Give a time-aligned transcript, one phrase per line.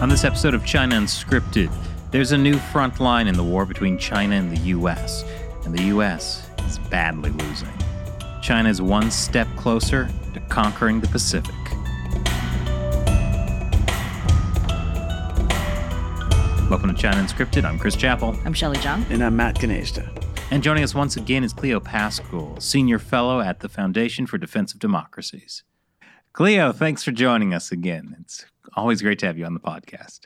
[0.00, 1.70] On this episode of China Unscripted,
[2.10, 5.26] there's a new front line in the war between China and the US,
[5.66, 7.68] and the US is badly losing.
[8.40, 11.54] China is one step closer to conquering the Pacific.
[16.70, 17.64] Welcome to China Unscripted.
[17.64, 18.34] I'm Chris Chappell.
[18.46, 19.04] I'm Shelley Zhang.
[19.10, 20.08] And I'm Matt Gnazda.
[20.50, 24.72] And joining us once again is Cleo Paskal, Senior Fellow at the Foundation for Defense
[24.72, 25.62] of Democracies.
[26.32, 28.16] Cleo, thanks for joining us again.
[28.18, 28.46] It's
[28.76, 30.20] always great to have you on the podcast.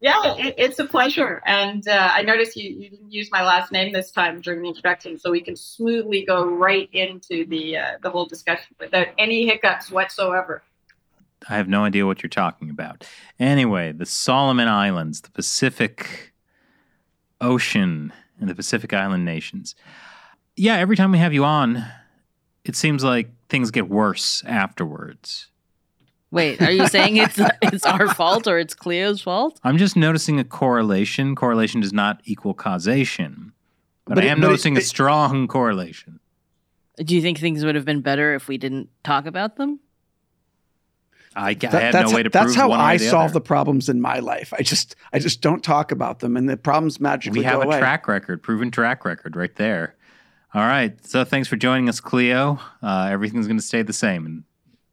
[0.00, 1.42] Yeah, it, it's a pleasure.
[1.44, 4.68] And uh, I noticed you, you didn't use my last name this time during the
[4.68, 9.46] introduction, so we can smoothly go right into the uh, the whole discussion without any
[9.46, 10.62] hiccups whatsoever.
[11.48, 13.06] I have no idea what you're talking about.
[13.38, 16.32] Anyway, the Solomon Islands, the Pacific
[17.40, 19.74] Ocean, and the Pacific Island nations.
[20.56, 21.84] Yeah, every time we have you on,
[22.64, 25.48] it seems like things get worse afterwards.
[26.32, 29.58] Wait, are you saying it's it's our fault or it's Cleo's fault?
[29.64, 31.34] I'm just noticing a correlation.
[31.34, 33.52] Correlation does not equal causation,
[34.04, 36.20] but, But I it- am but it- noticing a it- strong correlation.
[36.96, 39.80] Do you think things would have been better if we didn't talk about them?
[41.34, 42.96] I, I That- have that's no way to that's prove how one way or I
[42.98, 43.32] the solve other.
[43.34, 44.52] the problems in my life.
[44.56, 47.62] I just I just don't talk about them, and the problems magically We have go
[47.62, 47.78] a away.
[47.78, 49.94] track record, proven track record right there.
[50.54, 50.92] All right.
[51.06, 52.58] So thanks for joining us, Cleo.
[52.82, 54.26] Uh, everything's going to stay the same.
[54.26, 54.42] And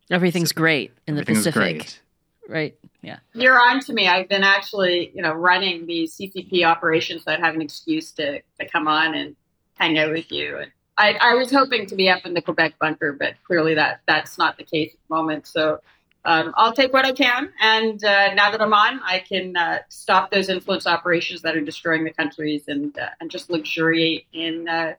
[0.10, 2.02] Everything's great in the Pacific, great.
[2.48, 2.76] right?
[3.02, 3.20] Yeah.
[3.34, 4.08] You're on to me.
[4.08, 8.68] I've been actually, you know, running these CCP operations that have an excuse to, to
[8.70, 9.36] come on and
[9.76, 10.58] hang out with you.
[10.58, 14.02] And I, I was hoping to be up in the Quebec bunker, but clearly that
[14.08, 15.48] that's not the case at the moment.
[15.48, 15.80] So
[16.26, 17.54] um, I'll take what I can.
[17.62, 21.62] And uh, now that I'm on, I can uh, stop those influence operations that are
[21.62, 24.94] destroying the countries and uh, and just luxuriate in uh,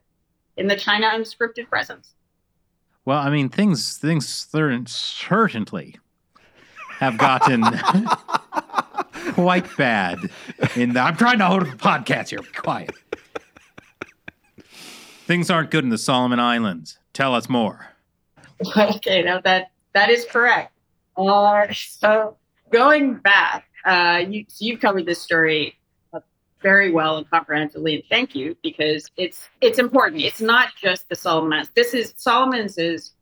[0.56, 2.14] in the China unscripted presence.
[3.08, 5.96] Well, I mean, things things certainly
[6.98, 7.64] have gotten
[9.32, 10.18] quite bad.
[10.76, 12.42] In the, I'm trying to hold the podcast here.
[12.42, 12.90] Be quiet.
[15.26, 16.98] Things aren't good in the Solomon Islands.
[17.14, 17.86] Tell us more.
[18.76, 20.74] Okay, now that that is correct.
[21.16, 22.36] Uh, so
[22.70, 25.77] going back, uh, you so you've covered this story
[26.62, 30.22] very well and comprehensively, and thank you because it's it's important.
[30.22, 31.68] It's not just the Solomons.
[31.74, 33.12] This is Solomons is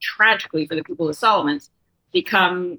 [0.00, 1.70] tragically for the people of Solomons
[2.12, 2.78] become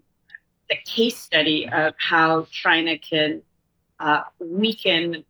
[0.70, 3.42] the case study of how China can
[4.00, 5.24] uh, weaken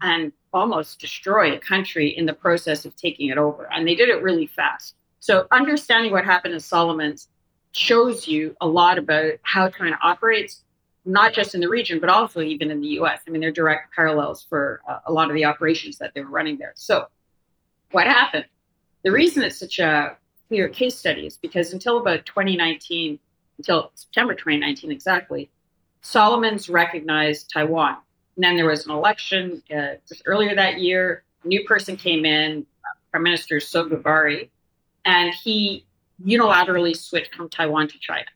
[0.00, 4.08] and almost destroy a country in the process of taking it over, and they did
[4.08, 4.94] it really fast.
[5.20, 7.28] So understanding what happened in Solomon's
[7.72, 10.62] shows you a lot about how China operates,
[11.08, 13.20] not just in the region, but also even in the U.S.
[13.26, 16.30] I mean, they're direct parallels for uh, a lot of the operations that they were
[16.30, 16.72] running there.
[16.76, 17.06] So
[17.92, 18.44] what happened?
[19.04, 20.16] The reason it's such a
[20.48, 23.18] clear case study is because until about 2019,
[23.56, 25.50] until September 2019 exactly,
[26.02, 27.96] Solomon's recognized Taiwan.
[28.36, 31.24] And then there was an election uh, just earlier that year.
[31.44, 32.66] New person came in,
[33.10, 34.48] Prime Minister Sogavare,
[35.06, 35.86] and he
[36.24, 38.26] unilaterally switched from Taiwan to China.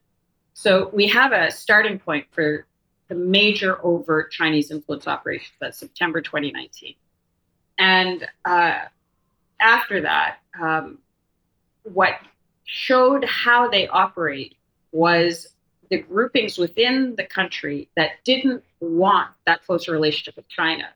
[0.54, 2.66] So we have a starting point for
[3.08, 5.52] the major overt Chinese influence operations.
[5.60, 6.94] That's September 2019.
[7.78, 8.78] And uh,
[9.60, 10.98] after that, um,
[11.84, 12.14] what
[12.64, 14.56] showed how they operate
[14.92, 15.48] was
[15.90, 20.88] the groupings within the country that didn't want that closer relationship with China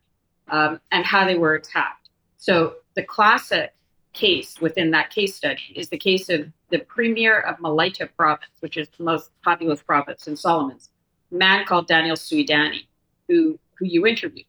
[0.49, 2.09] um, and how they were attacked.
[2.39, 3.75] So the classic
[4.17, 8.77] case within that case study is the case of the premier of Malaita province, which
[8.77, 10.91] is the most populous province in Solomons,
[11.31, 12.87] man called Daniel Suidani,
[13.29, 14.47] who, who you interviewed.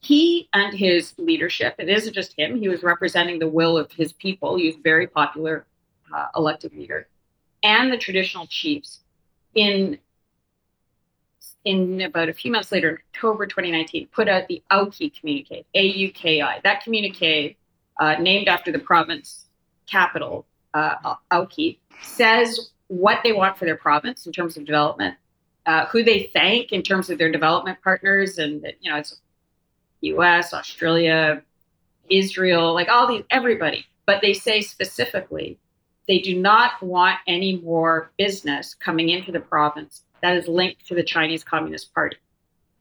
[0.00, 4.12] He and his leadership, it isn't just him, he was representing the will of his
[4.12, 4.56] people.
[4.56, 5.66] He was very popular
[6.14, 7.08] uh, elected leader,
[7.62, 9.00] and the traditional chiefs
[9.54, 9.98] in
[11.64, 16.60] in about a few months later, October 2019, put out the AUKI communique, A-U-K-I.
[16.64, 17.56] That communique,
[17.98, 19.46] uh, named after the province
[19.86, 25.16] capital, uh, AUKI, says what they want for their province in terms of development,
[25.66, 29.20] uh, who they thank in terms of their development partners, and you know, it's
[30.02, 31.42] U.S., Australia,
[32.10, 33.86] Israel, like all these, everybody.
[34.06, 35.58] But they say specifically
[36.08, 40.94] they do not want any more business coming into the province that is linked to
[40.94, 42.16] the Chinese Communist Party.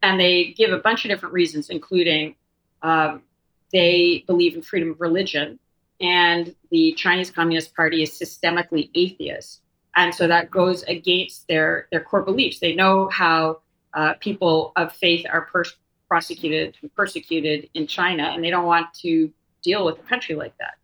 [0.02, 2.36] And they give a bunch of different reasons, including
[2.82, 3.22] um,
[3.72, 5.60] they believe in freedom of religion,
[6.02, 9.62] and the Chinese Communist Party is systemically atheist.
[9.96, 12.60] And so that goes against their, their core beliefs.
[12.60, 13.62] They know how
[13.94, 15.76] uh, people of faith are pers-
[16.08, 19.32] prosecuted and persecuted in China, and they don't want to
[19.62, 20.76] deal with a country like that.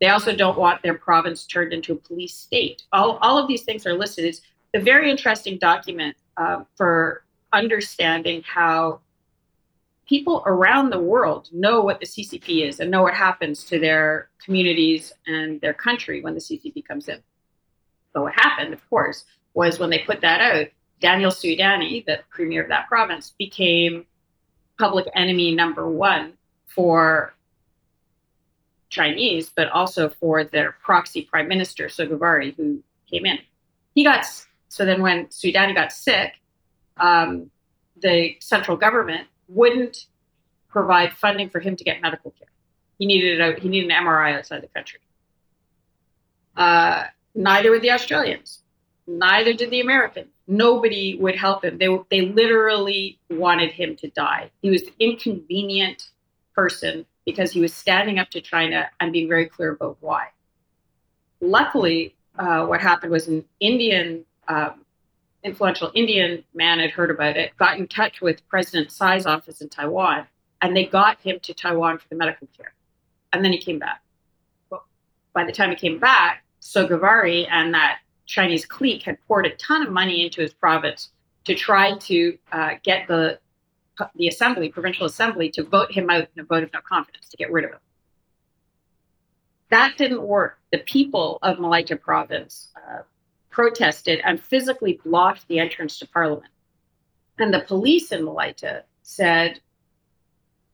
[0.00, 2.82] They also don't want their province turned into a police state.
[2.92, 4.24] All, all of these things are listed.
[4.24, 4.40] It's
[4.74, 9.00] a very interesting document uh, for understanding how
[10.08, 14.28] people around the world know what the CCP is and know what happens to their
[14.44, 17.22] communities and their country when the CCP comes in.
[18.12, 20.66] But what happened, of course, was when they put that out,
[21.00, 24.06] Daniel Suidani, the premier of that province, became
[24.78, 26.34] public enemy number one
[26.66, 27.34] for
[28.88, 33.38] Chinese, but also for their proxy prime minister, Sogavare, who came in.
[33.94, 34.24] He got
[34.68, 36.32] so then when Suidani got sick,
[36.96, 37.50] um,
[38.00, 40.06] the central government wouldn't
[40.68, 42.48] provide funding for him to get medical care.
[42.98, 45.00] He needed a, he needed an MRI outside the country.
[46.56, 47.04] Uh,
[47.34, 48.62] neither would the Australians.
[49.06, 50.28] Neither did the Americans.
[50.46, 51.78] Nobody would help him.
[51.78, 54.50] They they literally wanted him to die.
[54.60, 56.10] He was an inconvenient
[56.54, 60.28] person because he was standing up to China and being very clear about why.
[61.40, 64.84] Luckily, uh, what happened was an Indian, um,
[65.44, 69.68] influential Indian man had heard about it, got in touch with President Tsai's office in
[69.68, 70.26] Taiwan,
[70.60, 72.74] and they got him to Taiwan for the medical care.
[73.32, 74.02] And then he came back.
[74.70, 74.84] Well,
[75.34, 79.56] by the time he came back, So Sogavare and that Chinese clique had poured a
[79.56, 81.10] ton of money into his province
[81.44, 83.38] to try to uh, get the
[84.16, 87.36] the assembly, provincial assembly, to vote him out in a vote of no confidence to
[87.36, 87.78] get rid of him.
[89.70, 90.58] That didn't work.
[90.70, 93.02] The people of Malaita province uh,
[93.52, 96.50] protested and physically blocked the entrance to parliament.
[97.38, 99.60] And the police in Malaita said,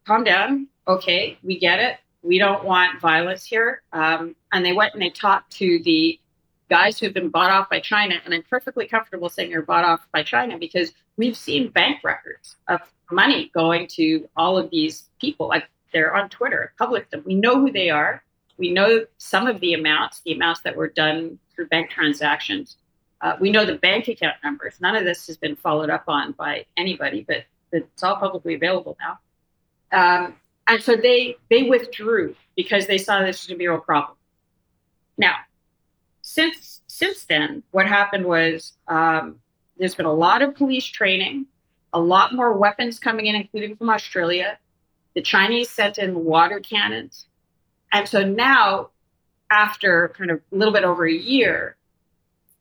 [0.07, 0.69] calm down.
[0.87, 1.97] Okay, we get it.
[2.23, 3.83] We don't want violence here.
[3.93, 6.19] Um, and they went and they talked to the
[6.71, 8.17] guys who've been bought off by China.
[8.25, 12.57] And I'm perfectly comfortable saying they're bought off by China because we've seen bank records
[12.69, 12.81] of
[13.11, 15.49] money going to all of these people.
[15.49, 17.23] Like they're on Twitter, public them.
[17.25, 18.23] We know who they are.
[18.59, 22.77] We know some of the amounts, the amounts that were done through bank transactions.
[23.21, 24.75] Uh, we know the bank account numbers.
[24.81, 28.97] None of this has been followed up on by anybody, but it's all publicly available
[29.01, 29.19] now.
[29.91, 33.71] Um, and so they they withdrew because they saw this was going to be a
[33.71, 34.17] real problem.
[35.17, 35.37] Now,
[36.23, 39.41] since since then, what happened was um,
[39.79, 41.47] there's been a lot of police training,
[41.93, 44.59] a lot more weapons coming in, including from Australia.
[45.15, 47.27] The Chinese sent in water cannons.
[47.93, 48.91] And so now,
[49.51, 51.77] after kind of a little bit over a year,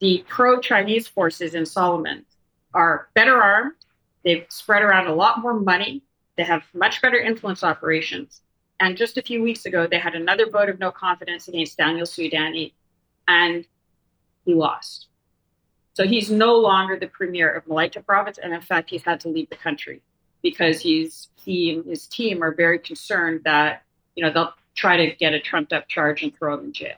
[0.00, 2.24] the pro Chinese forces in Solomon
[2.74, 3.72] are better armed.
[4.24, 6.02] They've spread around a lot more money.
[6.36, 8.42] They have much better influence operations.
[8.80, 12.06] And just a few weeks ago, they had another vote of no confidence against Daniel
[12.06, 12.72] Suidani,
[13.26, 13.66] and
[14.44, 15.08] he lost.
[15.94, 19.28] So he's no longer the premier of Malaita province, and in fact, he's had to
[19.28, 20.00] leave the country
[20.42, 23.82] because he's he and his team are very concerned that
[24.14, 26.94] you know they'll try to get a trumped up charge and throw him in jail.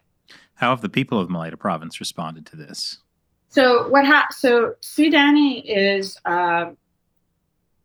[0.54, 2.98] How have the people of Malaita province responded to this?
[3.48, 6.72] So what ha- So Suidani is uh,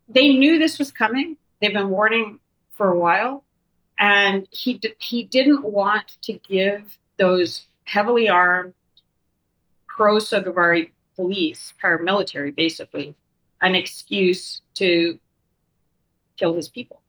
[0.10, 1.38] they knew this was coming.
[1.62, 2.40] They've been warning
[2.72, 3.46] for a while,
[3.98, 8.74] and he d- he didn't want to give those heavily armed
[9.88, 13.16] pro Sogavare police, paramilitary, basically,
[13.62, 15.18] an excuse to
[16.36, 17.02] kill his people.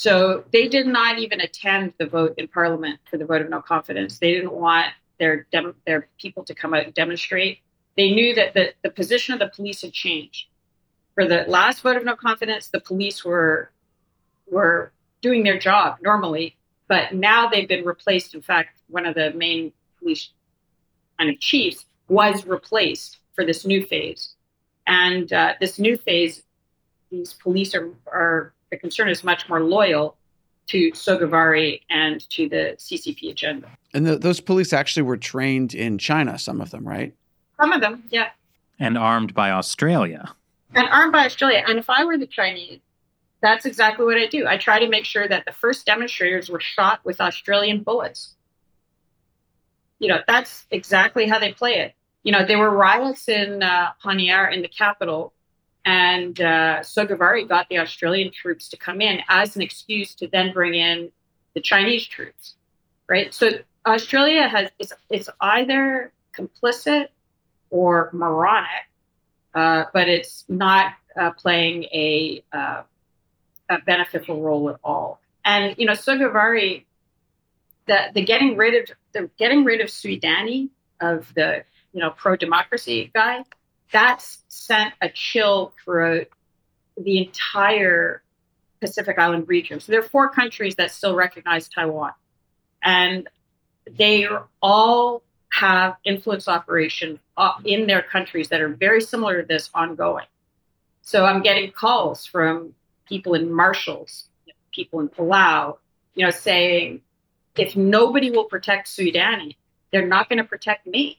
[0.00, 3.60] So they did not even attend the vote in Parliament for the vote of no
[3.60, 4.18] confidence.
[4.18, 4.86] They didn't want
[5.18, 7.58] their dem- their people to come out and demonstrate.
[7.98, 10.46] They knew that the, the position of the police had changed.
[11.14, 13.72] For the last vote of no confidence, the police were
[14.50, 16.56] were doing their job normally,
[16.88, 18.34] but now they've been replaced.
[18.34, 20.30] In fact, one of the main police
[21.18, 24.34] kind of chiefs was replaced for this new phase.
[24.86, 26.42] And uh, this new phase,
[27.10, 30.16] these police are, are, the concern is much more loyal
[30.68, 33.68] to Sogavare and to the CCP agenda.
[33.92, 37.14] And the, those police actually were trained in China, some of them, right?
[37.60, 38.28] Some of them, yeah.
[38.78, 40.34] And armed by Australia.
[40.74, 41.64] And armed by Australia.
[41.66, 42.78] And if I were the Chinese,
[43.42, 44.46] that's exactly what I do.
[44.46, 48.34] I try to make sure that the first demonstrators were shot with Australian bullets.
[49.98, 53.92] You know, that's exactly how they play it you know, there were riots in uh,
[54.04, 55.32] Honiara in the capital,
[55.84, 60.52] and uh, Sogavare got the Australian troops to come in as an excuse to then
[60.52, 61.10] bring in
[61.54, 62.54] the Chinese troops,
[63.08, 63.32] right?
[63.32, 63.50] So
[63.86, 67.08] Australia has it's, it's either complicit
[67.70, 68.88] or moronic,
[69.54, 72.82] uh, but it's not uh, playing a, uh,
[73.68, 75.20] a beneficial role at all.
[75.44, 76.84] And you know, Sogavare,
[77.86, 80.68] the the getting rid of the getting rid of Suidani
[81.00, 83.44] of the you know, pro democracy guy,
[83.92, 86.26] that's sent a chill throughout
[86.96, 88.22] the entire
[88.80, 89.80] Pacific Island region.
[89.80, 92.12] So there are four countries that still recognize Taiwan.
[92.82, 93.28] And
[93.90, 94.28] they
[94.62, 100.26] all have influence operations uh, in their countries that are very similar to this ongoing.
[101.02, 102.74] So I'm getting calls from
[103.06, 104.28] people in Marshalls,
[104.72, 105.78] people in Palau,
[106.14, 107.00] you know, saying
[107.56, 109.56] if nobody will protect Suidani,
[109.90, 111.18] they're not going to protect me.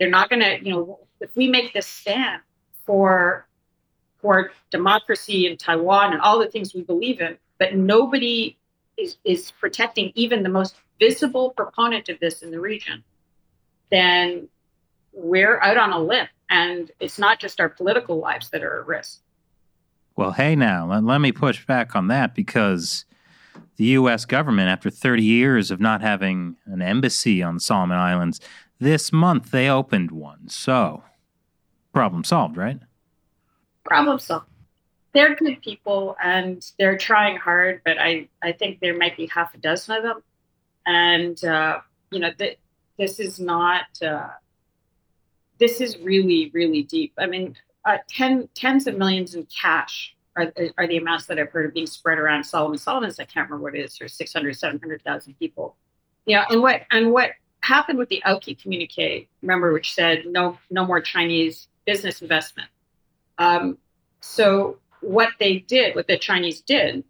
[0.00, 2.40] They're not going to, you know, if we make this stand
[2.84, 3.46] for
[4.20, 8.58] for democracy in Taiwan and all the things we believe in, but nobody
[8.98, 13.02] is, is protecting even the most visible proponent of this in the region,
[13.90, 14.48] then
[15.12, 16.28] we're out on a limb.
[16.50, 19.20] And it's not just our political lives that are at risk.
[20.16, 23.06] Well, hey, now, let, let me push back on that because
[23.76, 24.26] the U.S.
[24.26, 28.40] government, after 30 years of not having an embassy on Solomon Islands,
[28.80, 30.48] this month they opened one.
[30.48, 31.04] So,
[31.92, 32.80] problem solved, right?
[33.84, 34.46] Problem solved.
[35.12, 39.54] They're good people and they're trying hard, but I, I think there might be half
[39.54, 40.22] a dozen of them.
[40.86, 42.58] And, uh, you know, th-
[42.98, 43.86] this is not.
[44.02, 44.28] Uh,
[45.58, 47.12] this is really, really deep.
[47.18, 51.50] I mean, uh, ten, tens of millions in cash are, are the amounts that I've
[51.50, 52.78] heard of being spread around Solomon.
[52.78, 55.76] Solomon's, I can't remember what it is, or 600, 700,000 people.
[56.26, 57.30] Yeah, and what and what
[57.74, 62.68] happened with the Auki communique, remember, which said no no more Chinese business investment.
[63.38, 63.78] Um,
[64.20, 67.04] so what they did, what the Chinese did,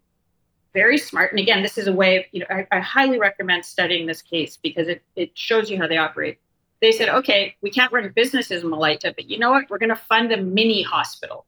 [0.73, 1.31] very smart.
[1.31, 4.21] And again, this is a way of, you know, I, I highly recommend studying this
[4.21, 6.39] case because it, it shows you how they operate
[6.81, 9.69] they said, okay, we can't run businesses in Malaita, but you know what?
[9.69, 11.45] We're going to fund a mini hospital.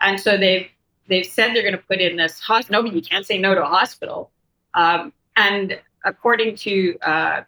[0.00, 0.68] And so they've
[1.08, 2.80] they've said they're going to put in this hospital.
[2.80, 4.30] Nobody, you can't say no to a hospital.
[4.74, 7.42] Um, and according to uh,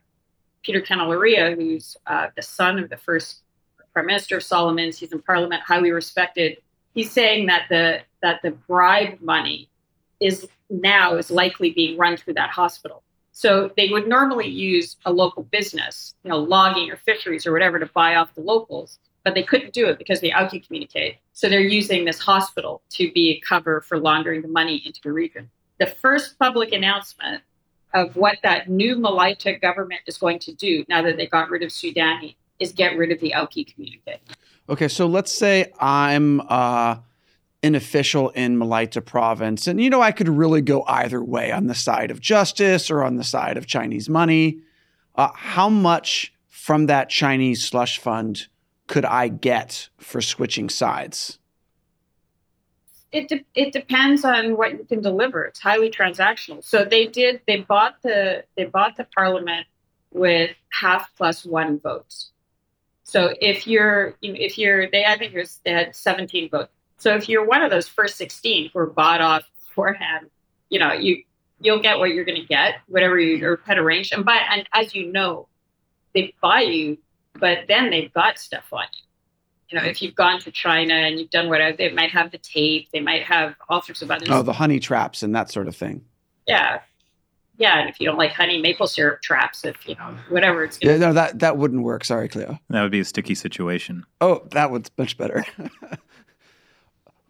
[0.62, 3.42] Peter Kenilorea, who's uh, the son of the first
[3.92, 6.58] prime minister of Solomons, he's in parliament, highly respected.
[6.94, 9.68] He's saying that the that the bribe money
[10.20, 13.02] is now is likely being run through that hospital.
[13.32, 17.78] So they would normally use a local business, you know, logging or fisheries or whatever
[17.78, 21.18] to buy off the locals, but they couldn't do it because they Auki communique.
[21.32, 25.12] So they're using this hospital to be a cover for laundering the money into the
[25.12, 25.50] region.
[25.78, 27.42] The first public announcement
[27.94, 31.62] of what that new Malaita government is going to do now that they got rid
[31.62, 34.20] of Suidani is get rid of the Auki communique.
[34.68, 36.96] Okay, so let's say I'm uh,
[37.62, 39.66] an official in Malaita province.
[39.66, 43.02] And, you know, I could really go either way on the side of justice or
[43.02, 44.60] on the side of Chinese money.
[45.14, 48.46] Uh, how much from that Chinese slush fund
[48.86, 51.38] could I get for switching sides?
[53.12, 55.44] It, de- it depends on what you can deliver.
[55.44, 56.64] It's highly transactional.
[56.64, 57.42] So they did.
[57.46, 59.66] They bought the they bought the parliament
[60.12, 62.30] with half plus one votes.
[63.04, 66.70] So if you're if you're they I think they had 17 votes.
[66.96, 70.30] So if you're one of those first 16 who are bought off beforehand,
[70.70, 71.24] you know, you
[71.60, 74.12] you'll get what you're going to get, whatever you or pet arrange.
[74.12, 75.48] And by and as you know,
[76.14, 76.98] they buy you,
[77.34, 79.11] but then they've got stuff on you.
[79.72, 82.36] You know, if you've gone to China and you've done whatever, they might have the
[82.36, 84.26] tape, they might have all sorts of other.
[84.28, 86.04] Oh, the honey traps and that sort of thing.
[86.46, 86.80] Yeah,
[87.56, 87.80] yeah.
[87.80, 90.78] And if you don't like honey, maple syrup traps, if you know whatever it's.
[90.82, 92.04] Yeah, no, that that wouldn't work.
[92.04, 92.58] Sorry, Cleo.
[92.68, 94.04] That would be a sticky situation.
[94.20, 95.44] Oh, that was much better.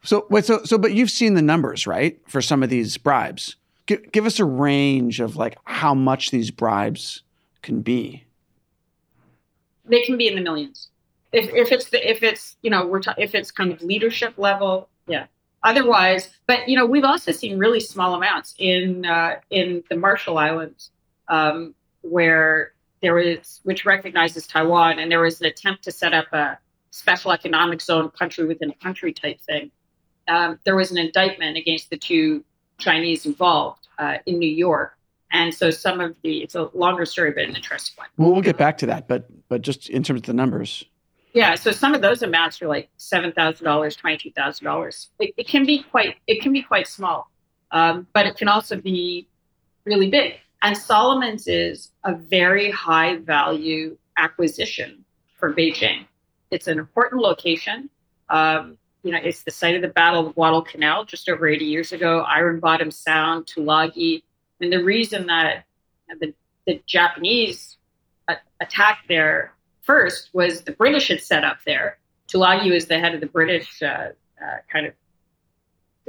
[0.04, 3.54] So wait, so so but you've seen the numbers, right, for some of these bribes.
[3.86, 7.22] Give, give us a range of like how much these bribes
[7.62, 8.24] can be.
[9.84, 10.88] They can be in the millions.
[11.32, 14.34] If, if it's the, if it's you know we're ta- if it's kind of leadership
[14.36, 15.26] level, yeah.
[15.64, 20.38] Otherwise, but you know we've also seen really small amounts in uh, in the Marshall
[20.38, 20.90] Islands
[21.28, 26.32] um, where there was which recognizes Taiwan, and there was an attempt to set up
[26.32, 26.58] a
[26.90, 29.70] special economic zone, country within a country type thing
[30.28, 32.44] um, there was an indictment against the two
[32.78, 34.96] Chinese involved uh, in New York.
[35.32, 38.08] And so some of the it's a longer story, but an interesting one.
[38.18, 40.84] Well, we'll get back to that, but but just in terms of the numbers.
[41.32, 45.08] Yeah, so some of those amounts are like seven thousand dollars, twenty two thousand dollars.
[45.18, 47.30] It can be quite it can be quite small,
[47.70, 49.28] um, but it can also be
[49.84, 50.34] really big.
[50.62, 55.04] And Solomon's is a very high value acquisition
[55.38, 56.06] for Beijing.
[56.50, 57.88] It's an important location.
[58.28, 61.92] Um, you know, it's the site of the Battle of Guadalcanal just over 80 years
[61.92, 64.22] ago, Iron Bottom Sound, Tulagi.
[64.60, 65.64] And the reason that
[66.20, 66.32] the,
[66.66, 67.78] the Japanese
[68.60, 71.98] attacked there first was the British had set up there.
[72.28, 74.94] Tulagi was the head of the British uh, uh, kind of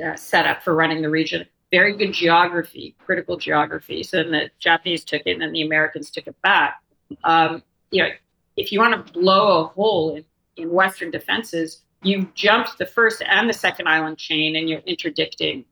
[0.03, 1.45] uh, setup for running the region.
[1.71, 4.03] Very good geography, critical geography.
[4.03, 6.81] So then the Japanese took it, and then the Americans took it back.
[7.23, 8.09] Um, you know,
[8.57, 10.25] if you want to blow a hole in,
[10.55, 15.65] in Western defenses, you've jumped the first and the second island chain and you're interdicting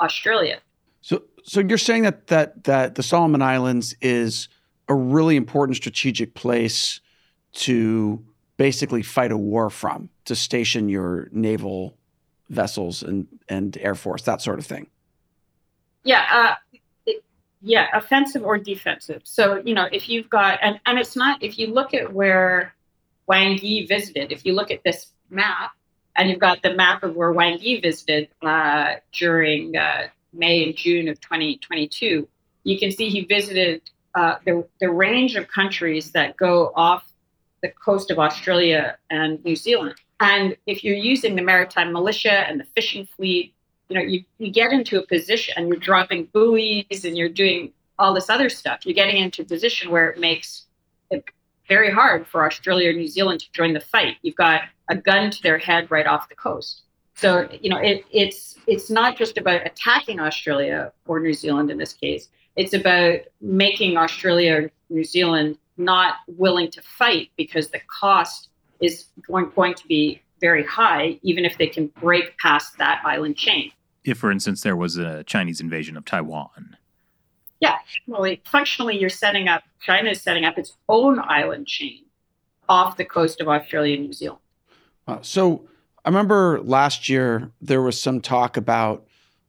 [0.00, 0.58] Australia.
[1.00, 4.48] So so you're saying that that that the Solomon Islands is
[4.88, 7.00] a really important strategic place
[7.56, 8.24] to
[8.56, 11.96] basically fight a war from, to station your naval
[12.48, 14.86] vessels and and air force, that sort of thing.
[16.04, 16.56] Yeah,
[17.06, 17.12] uh,
[17.62, 19.22] yeah, offensive or defensive.
[19.24, 22.74] So you know, if you've got and and it's not if you look at where
[23.26, 25.72] Wang Yi visited, if you look at this map,
[26.16, 30.76] and you've got the map of where Wang Yi visited uh, during uh, May and
[30.76, 32.28] June of 2022,
[32.64, 33.82] you can see he visited
[34.14, 37.04] uh, the, the range of countries that go off
[37.62, 39.94] the coast of Australia and New Zealand.
[40.20, 43.54] And if you're using the maritime militia and the fishing fleet,
[43.88, 47.72] you know, you, you get into a position and you're dropping buoys and you're doing
[47.98, 48.80] all this other stuff.
[48.84, 50.66] You're getting into a position where it makes
[51.10, 51.24] it
[51.68, 54.16] very hard for Australia or New Zealand to join the fight.
[54.22, 56.82] You've got a gun to their head right off the coast.
[57.14, 61.78] So you know it, it's it's not just about attacking Australia or New Zealand in
[61.78, 62.28] this case.
[62.56, 68.48] It's about making Australia or New Zealand not willing to fight because the cost
[68.80, 73.36] is going, going to be very high, even if they can break past that island
[73.36, 73.72] chain.
[74.04, 76.76] If, for instance, there was a Chinese invasion of Taiwan.
[77.60, 82.04] Yeah, well, functionally, you're setting up, China is setting up its own island chain
[82.68, 84.40] off the coast of Australia and New Zealand.
[85.08, 85.66] Uh, so
[86.04, 89.06] I remember last year there was some talk about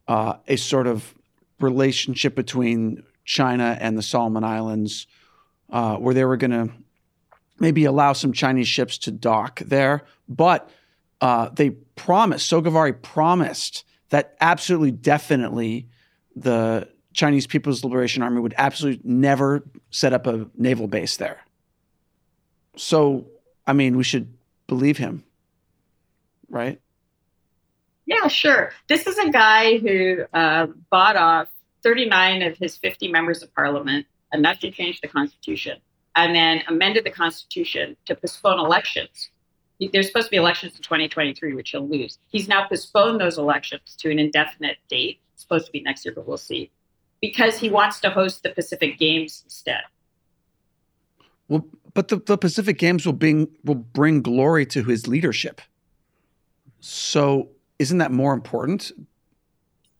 [0.07, 1.13] uh, a sort of
[1.59, 5.05] relationship between China and the Solomon Islands,
[5.69, 6.69] uh, where they were going to
[7.59, 10.69] maybe allow some Chinese ships to dock there, but
[11.21, 15.87] uh, they promised Sogavare promised that absolutely definitely
[16.35, 21.39] the Chinese People's Liberation Army would absolutely never set up a naval base there.
[22.75, 23.27] So,
[23.65, 25.23] I mean, we should believe him
[26.49, 26.79] right?
[28.05, 28.71] Yeah, sure.
[28.87, 31.47] This is a guy who uh, bought off
[31.83, 35.79] 39 of his 50 members of parliament, enough to change the constitution,
[36.15, 39.29] and then amended the constitution to postpone elections.
[39.93, 42.17] There's supposed to be elections in 2023, which he'll lose.
[42.29, 45.19] He's now postponed those elections to an indefinite date.
[45.33, 46.71] It's supposed to be next year, but we'll see.
[47.21, 49.81] Because he wants to host the Pacific Games instead.
[51.47, 55.61] Well, but the, the Pacific Games will bring will bring glory to his leadership.
[56.79, 58.91] So, isn't that more important?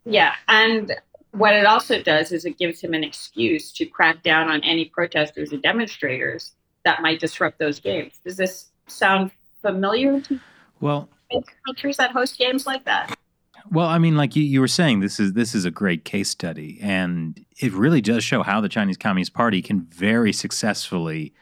[0.05, 0.35] Yeah.
[0.47, 0.95] And
[1.38, 4.86] what it also does is it gives him an excuse to crack down on any
[4.86, 8.19] protesters or demonstrators that might disrupt those games.
[8.26, 10.39] Does this sound familiar to
[10.80, 11.10] well
[11.65, 13.17] countries that host games like that?
[13.69, 16.30] Well, I mean, like you, you were saying, this is this is a great case
[16.30, 21.34] study, and it really does show how the Chinese Communist Party can very successfully,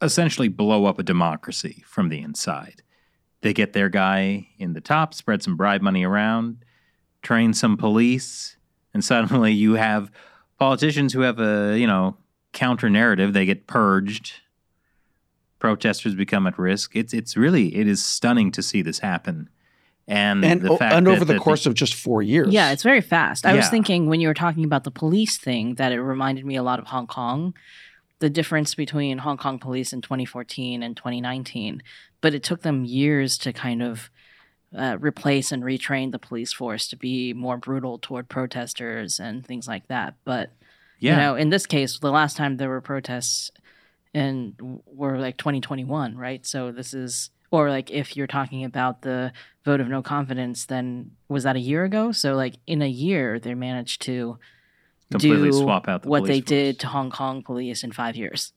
[0.00, 2.82] essentially, blow up a democracy from the inside.
[3.40, 6.64] They get their guy in the top, spread some bribe money around,
[7.22, 8.57] train some police,
[8.94, 10.10] and suddenly you have
[10.58, 12.16] politicians who have a, you know,
[12.52, 13.32] counter narrative.
[13.32, 14.34] They get purged.
[15.58, 16.94] Protesters become at risk.
[16.94, 19.48] It's it's really it is stunning to see this happen.
[20.06, 22.48] And, and, the fact and that, over the that course of just four years.
[22.48, 23.44] Yeah, it's very fast.
[23.44, 26.56] I was thinking when you were talking about the police thing that it reminded me
[26.56, 27.52] a lot of Hong Kong,
[28.18, 31.82] the difference between Hong Kong police in 2014 and 2019.
[32.22, 34.10] But it took them years to kind of
[34.76, 39.66] uh, replace and retrain the police force to be more brutal toward protesters and things
[39.66, 40.14] like that.
[40.24, 40.50] But
[40.98, 43.50] yeah, you know, in this case, the last time there were protests
[44.14, 44.54] and
[44.86, 46.44] were like 2021, right?
[46.44, 49.32] So this is or like if you're talking about the
[49.64, 52.12] vote of no confidence, then was that a year ago?
[52.12, 54.38] So like in a year, they managed to
[55.10, 58.16] completely do swap out the what they police did to Hong Kong police in five
[58.16, 58.52] years.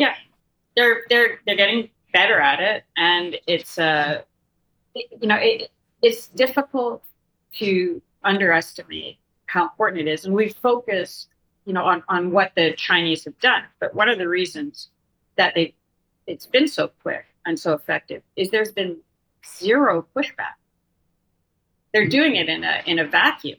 [0.00, 0.14] Yeah,
[0.74, 4.26] they're they're they're getting better at it, and it's uh, it-
[5.20, 5.70] you know, it,
[6.02, 7.02] it's difficult
[7.54, 11.28] to underestimate how important it is, and we focus,
[11.64, 13.62] you know, on on what the Chinese have done.
[13.80, 14.88] But one of the reasons
[15.36, 15.74] that they
[16.26, 18.96] it's been so quick and so effective is there's been
[19.58, 20.56] zero pushback.
[21.92, 23.58] They're doing it in a in a vacuum.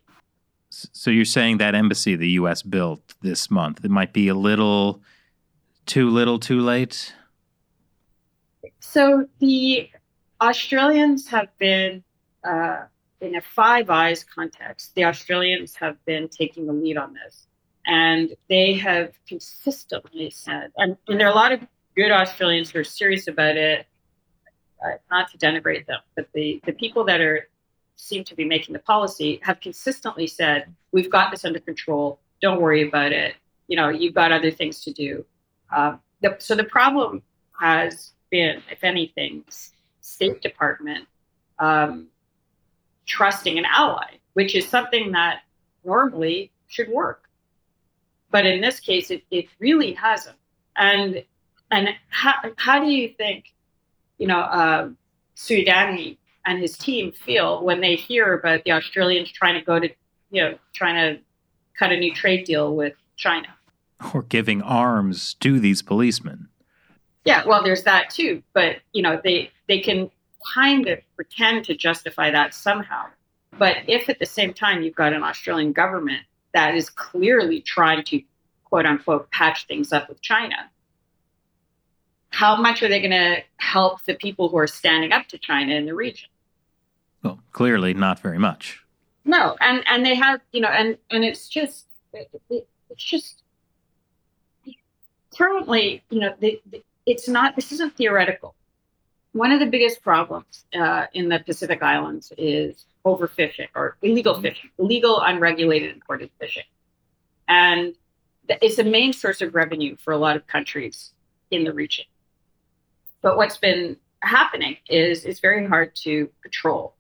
[0.69, 2.62] So you're saying that embassy the U.S.
[2.62, 5.02] built this month it might be a little
[5.88, 7.13] too little, too late.
[8.80, 9.89] So the
[10.41, 12.04] Australians have been,
[12.43, 12.86] uh,
[13.21, 17.47] in a Five Eyes context, the Australians have been taking the lead on this.
[17.86, 21.62] And they have consistently said, and, and there are a lot of
[21.95, 23.88] good Australians who are serious about it,
[24.86, 27.47] uh, not to denigrate them, but the, the people that are
[27.95, 32.19] seem to be making the policy have consistently said, we've got this under control.
[32.41, 33.34] Don't worry about it.
[33.67, 35.26] You know, you've got other things to do.
[35.76, 37.23] Uh, the, so the problem
[37.60, 39.43] has been, if anything,
[40.08, 41.06] State Department
[41.60, 42.08] um,
[43.06, 45.41] trusting an ally, which is something that
[45.84, 47.30] normally should work.
[48.32, 50.38] But in this case, it, it really hasn't.
[50.76, 51.24] And
[51.70, 53.54] and how, how do you think,
[54.17, 54.89] you know, uh,
[55.36, 59.89] Suidani and his team feel when they hear about the Australians trying to go to,
[60.32, 61.22] you know, trying to
[61.78, 63.50] cut a new trade deal with China.
[64.13, 66.48] Or giving arms to these policemen.
[67.28, 68.42] Yeah, well, there's that too.
[68.54, 70.10] But, you know, they, they can
[70.54, 73.06] kind of pretend to justify that somehow.
[73.58, 78.04] But if at the same time you've got an Australian government that is clearly trying
[78.06, 78.22] to
[78.66, 80.56] quote unquote patch things up with China,
[82.30, 85.74] how much are they going to help the people who are standing up to China
[85.74, 86.30] in the region?
[87.24, 88.84] Well, clearly not very much.
[89.26, 93.44] No, and and they have you know, and and it's just it, it, it's just
[95.38, 98.54] currently you know the, the, it's not this isn't theoretical.
[99.32, 104.70] One of the biggest problems uh, in the Pacific Islands is overfishing or illegal fishing,
[104.78, 106.63] illegal unregulated imported fishing,
[107.48, 107.96] and
[108.50, 111.13] it's a main source of revenue for a lot of countries
[111.50, 112.06] in the region.
[113.22, 116.93] But what's been happening is it's very hard to patrol.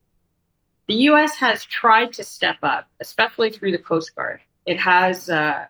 [0.87, 1.35] The U.S.
[1.35, 4.39] has tried to step up, especially through the Coast Guard.
[4.65, 5.69] It has a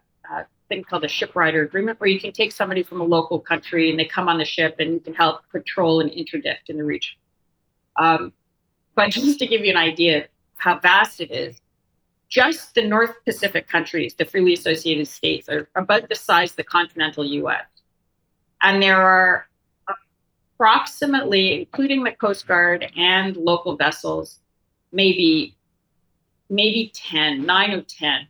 [0.70, 3.90] thing called a ship rider agreement where you can take somebody from a local country
[3.90, 6.84] and they come on the ship and you can help patrol and interdict in the
[6.84, 7.16] region.
[7.96, 8.34] Um,
[8.96, 10.24] but just to give you an idea of
[10.58, 11.60] how vast it is,
[12.30, 16.64] just the North Pacific countries, the freely associated states, are about the size of the
[16.64, 17.66] continental US.
[18.62, 19.48] And there are
[20.56, 24.40] approximately, including the Coast Guard and local vessels,
[24.92, 25.56] maybe
[26.50, 28.28] maybe 10, nine or 10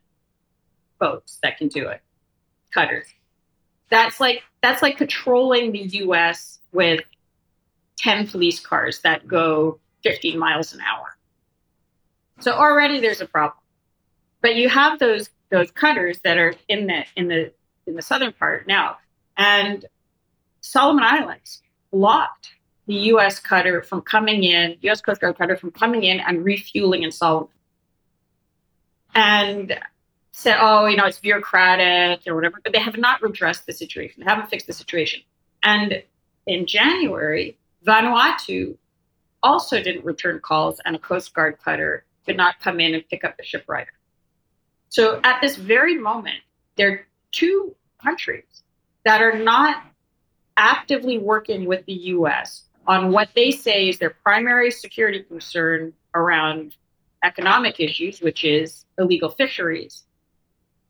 [0.99, 2.01] boats that can do it,
[2.77, 3.07] cutters.
[3.89, 7.01] That's like that's like patrolling the US with
[7.97, 11.17] 10 police cars that go 15 miles an hour.
[12.39, 13.59] So already there's a problem.
[14.41, 17.51] But you have those those cutters that are in the in the
[17.87, 18.97] in the southern part now.
[19.37, 19.85] And
[20.61, 21.61] Solomon Islands
[21.91, 22.49] blocked
[22.85, 23.39] the U.S.
[23.39, 25.01] cutter from coming in, U.S.
[25.01, 27.49] Coast Guard cutter from coming in and refueling in Solomon.
[29.15, 29.79] And
[30.37, 34.21] said, oh, you know, it's bureaucratic or whatever, but they have not redressed the situation.
[34.23, 35.21] They haven't fixed the situation.
[35.63, 36.03] And
[36.45, 38.77] in January, Vanuatu
[39.41, 43.23] also didn't return calls, and a Coast Guard cutter could not come in and pick
[43.23, 43.89] up the ship rider.
[44.89, 46.41] So at this very moment,
[46.75, 48.63] there are two countries
[49.05, 49.83] that are not
[50.55, 56.75] actively working with the US on what they say is their primary security concern around
[57.23, 60.03] economic issues, which is illegal fisheries.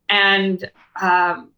[0.10, 0.70] And
[1.02, 1.52] um,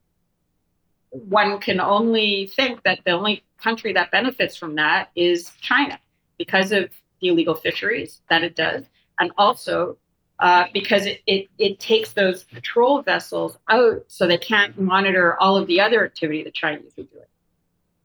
[1.12, 6.00] one can only think that the only country that benefits from that is China
[6.38, 6.90] because of
[7.22, 8.86] the illegal fisheries that it does,
[9.20, 9.98] and also
[10.40, 15.58] uh, because it, it, it takes those patrol vessels out so they can't monitor all
[15.58, 17.26] of the other activity the Chinese are doing.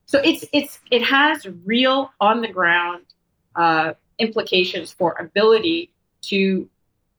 [0.05, 3.05] So it's it's it has real on the ground
[3.55, 5.91] uh, implications for ability
[6.23, 6.69] to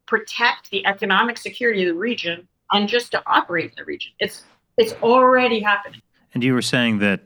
[0.04, 4.12] protect the economic security of the region and just to operate in the region.
[4.18, 4.44] It's
[4.76, 6.02] it's already happening.
[6.34, 7.22] And you were saying that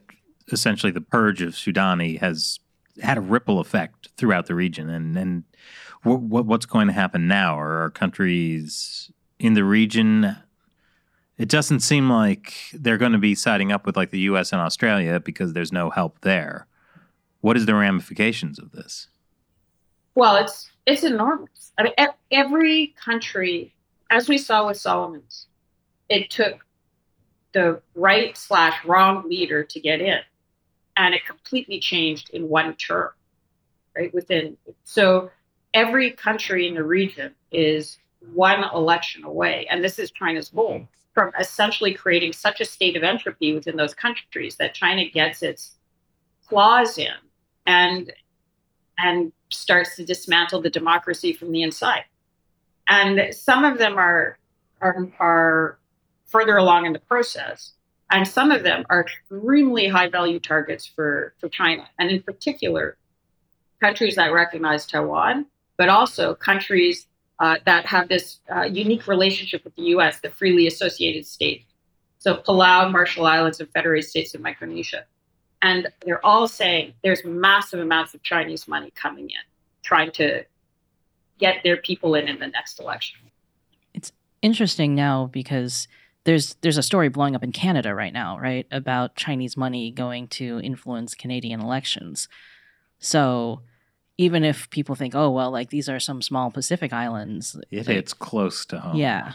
[0.52, 2.60] essentially the purge of Suidani has
[3.02, 5.44] had a ripple effect throughout the region, and and
[6.02, 7.58] what, what's going to happen now?
[7.58, 10.36] Are our countries in the region
[11.40, 14.52] it doesn't seem like they're going to be siding up with like the U.S.
[14.52, 16.66] and Australia because there's no help there.
[17.40, 19.08] What is the ramifications of this?
[20.14, 21.72] Well, it's it's enormous.
[21.78, 21.94] I mean,
[22.30, 23.72] every country,
[24.10, 25.46] as we saw with Solomon's,
[26.08, 26.66] it took
[27.52, 30.18] the right slash wrong leader to get in,
[30.96, 33.10] and it completely changed in one term,
[33.96, 34.12] right?
[34.12, 35.30] Within so
[35.72, 37.98] every country in the region is
[38.34, 43.02] one election away, and this is China's goal from essentially creating such a state of
[43.02, 45.76] entropy within those countries that China gets its
[46.46, 47.14] claws in
[47.66, 48.12] and
[48.98, 52.04] and starts to dismantle the democracy from the inside.
[52.90, 54.36] And some of them are
[54.82, 55.78] are, are
[56.26, 57.72] further along in the process,
[58.10, 62.96] and some of them are extremely high value targets for, for China, and in particular,
[63.80, 67.06] countries that recognize Taiwan, but also countries
[67.38, 71.64] uh, that have this uh, unique relationship with the U.S., the freely associated states.
[72.18, 75.04] So Palau, Marshall Islands, and Federated States of Micronesia.
[75.62, 79.42] And they're all saying there's massive amounts of Chinese money coming in,
[79.82, 80.44] trying to
[81.40, 83.18] get their people in in the next election.
[83.94, 85.88] It's interesting now because
[86.24, 90.28] there's there's a story blowing up in Canada right now, right, about Chinese money going
[90.28, 92.28] to influence Canadian elections.
[92.98, 93.62] So
[94.18, 97.96] even if people think, oh well, like these are some small Pacific islands, it like,
[97.96, 98.96] hits close to home.
[98.96, 99.34] Yeah,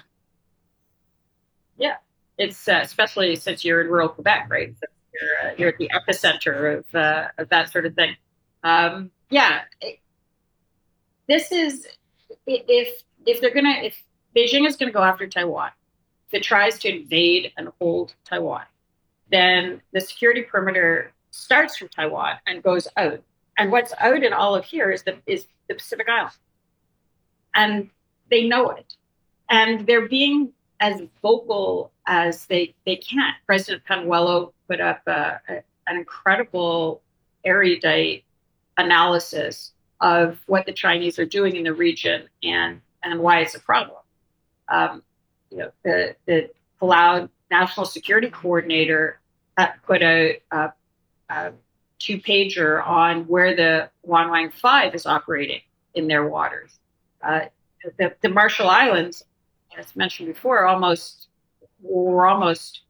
[1.78, 1.96] yeah,
[2.38, 4.76] it's uh, especially since you're in rural Quebec, right?
[4.80, 8.16] So you're, uh, you're at the epicenter of uh, of that sort of thing.
[8.64, 10.00] Um, yeah, it,
[11.28, 11.88] this is
[12.46, 14.02] if if they're gonna if
[14.36, 15.72] Beijing is gonna go after Taiwan,
[16.28, 18.66] if it tries to invade and hold Taiwan,
[19.32, 23.22] then the security perimeter starts from Taiwan and goes out.
[23.58, 26.34] And what's out in all of here is the is the Pacific Island,
[27.54, 27.90] and
[28.30, 28.96] they know it,
[29.50, 33.34] and they're being as vocal as they they can.
[33.46, 37.02] President Panuelo put up a, a, an incredible
[37.46, 38.26] erudite
[38.78, 43.60] analysis of what the Chinese are doing in the region and and why it's a
[43.60, 43.98] problem.
[44.68, 45.04] Um,
[45.52, 46.50] you know, the the
[46.82, 49.20] Palau National Security Coordinator
[49.86, 50.74] put a, a,
[51.30, 51.52] a
[52.00, 55.62] two pager on where the Yuan Wang Five is operating
[55.94, 56.80] in their waters.
[57.22, 57.42] Uh,
[57.98, 59.24] the, the Marshall Islands,
[59.78, 61.30] as mentioned before, almost
[61.82, 62.82] were almost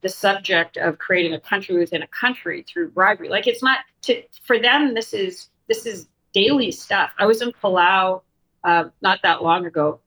[0.00, 3.28] the subject of creating a country within a country through bribery.
[3.28, 4.94] Like it's not to for them.
[4.94, 7.10] This is this is daily stuff.
[7.18, 8.22] I was in Palau
[8.64, 10.00] uh, not that long ago,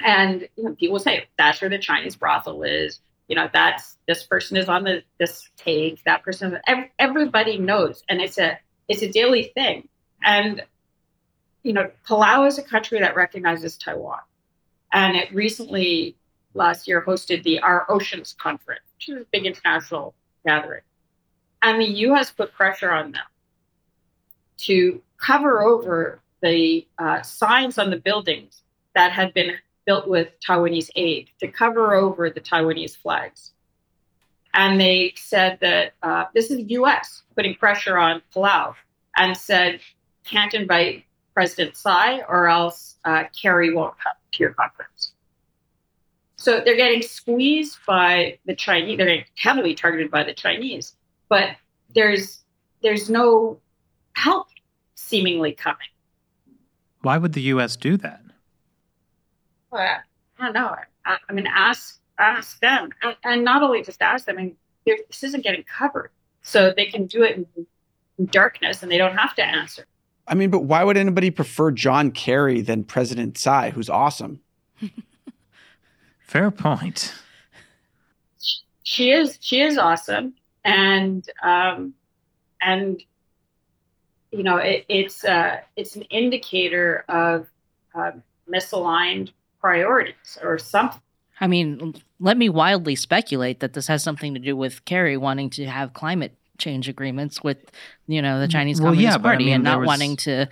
[0.00, 3.00] and you know, people say that's where the Chinese brothel is.
[3.28, 6.02] You know, that's this person is on the this take.
[6.04, 6.58] That person,
[6.98, 9.88] everybody knows, and it's a it's a daily thing.
[10.22, 10.62] And
[11.62, 14.20] you know, Palau is a country that recognizes Taiwan,
[14.92, 16.16] and it recently
[16.54, 20.14] last year hosted the Our Oceans Conference, which is a big international
[20.46, 20.82] gathering,
[21.62, 22.30] and the U.S.
[22.30, 23.24] put pressure on them
[24.58, 28.62] to cover over the uh, signs on the buildings
[28.94, 29.52] that had been
[29.84, 33.52] built with Taiwanese aid, to cover over the Taiwanese flags.
[34.52, 38.74] And they said that uh, this is the US putting pressure on Palau
[39.16, 39.80] and said,
[40.24, 45.12] can't invite President Tsai or else uh, Kerry won't come to your conference.
[46.36, 48.96] So they're getting squeezed by the Chinese.
[48.96, 50.94] They're getting heavily targeted by the Chinese,
[51.28, 51.50] but
[51.94, 52.44] there's
[52.82, 53.58] there's no
[54.14, 54.48] help
[54.96, 55.86] seemingly coming.
[57.02, 57.76] Why would the U.S.
[57.76, 58.20] do that?
[59.70, 59.98] Well,
[60.38, 60.74] I don't know.
[61.04, 64.38] I, I mean, ask ask them, and, and, not only just ask them.
[64.38, 66.10] I mean, this isn't getting covered,
[66.42, 67.46] so they can do it in,
[68.18, 69.86] in darkness, and they don't have to answer.
[70.26, 74.40] I mean, but why would anybody prefer John Kerry than President Tsai, who's awesome?
[76.20, 77.14] Fair point.
[78.82, 79.38] She is.
[79.40, 81.94] She is awesome, and um,
[82.60, 83.00] and
[84.36, 87.46] you know, it, it's uh, it's an indicator of
[87.94, 88.12] uh,
[88.48, 91.00] misaligned priorities or something.
[91.40, 95.50] I mean, let me wildly speculate that this has something to do with Kerry wanting
[95.50, 97.58] to have climate change agreements with,
[98.06, 99.86] you know, the Chinese well, Communist yeah, Party I mean, and not was...
[99.86, 100.46] wanting to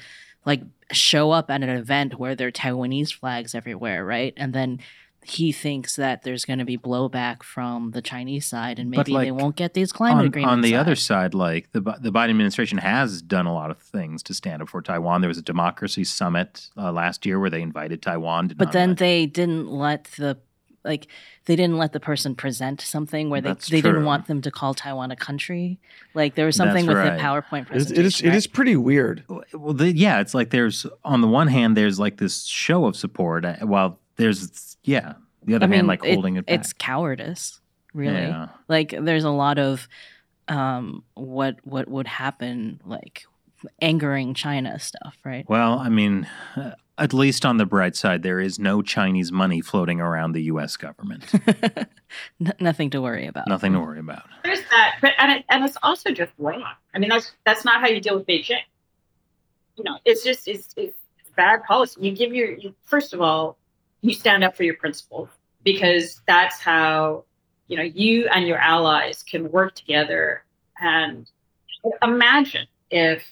[0.44, 4.35] like show up at an event where there are Taiwanese flags everywhere, right?
[4.37, 4.81] And then
[5.27, 9.27] he thinks that there's going to be blowback from the Chinese side, and maybe like,
[9.27, 10.53] they won't get these climate on, agreements.
[10.53, 14.23] On the other side, like the the Biden administration has done a lot of things
[14.25, 15.21] to stand up for Taiwan.
[15.21, 18.53] There was a democracy summit uh, last year where they invited Taiwan.
[18.57, 20.39] but then they didn't let the
[20.85, 21.07] like
[21.47, 23.93] they didn't let the person present something where they, they true.
[23.93, 25.79] didn't want them to call Taiwan a country.
[26.13, 27.17] Like there was something That's with right.
[27.17, 27.77] the PowerPoint presentation.
[27.77, 28.35] It is, it is, right?
[28.35, 29.25] it is pretty weird.
[29.53, 32.97] Well, the, yeah, it's like there's on the one hand there's like this show of
[32.97, 36.61] support uh, while there's yeah the other I mean, hand like holding it, it back.
[36.61, 37.61] It's cowardice,
[37.92, 38.16] really.
[38.16, 38.48] Yeah.
[38.68, 39.88] Like there's a lot of
[40.48, 43.24] um what what would happen like
[43.81, 45.48] angering China stuff, right?
[45.48, 49.61] Well, I mean, uh, at least on the bright side, there is no Chinese money
[49.61, 50.77] floating around the U.S.
[50.77, 51.24] government.
[52.40, 53.48] N- nothing to worry about.
[53.48, 54.24] Nothing to worry about.
[54.44, 56.62] There's that, but and, it, and it's also just wrong.
[56.94, 58.59] I mean, that's that's not how you deal with Beijing.
[59.77, 60.96] You know, it's just it's, it's
[61.37, 62.00] bad policy.
[62.00, 63.59] You give your you, first of all,
[64.05, 65.31] you stand up for your principles
[65.64, 67.25] because that's how
[67.69, 70.45] you know you and your allies can work together.
[70.79, 71.29] And
[72.03, 73.25] imagine if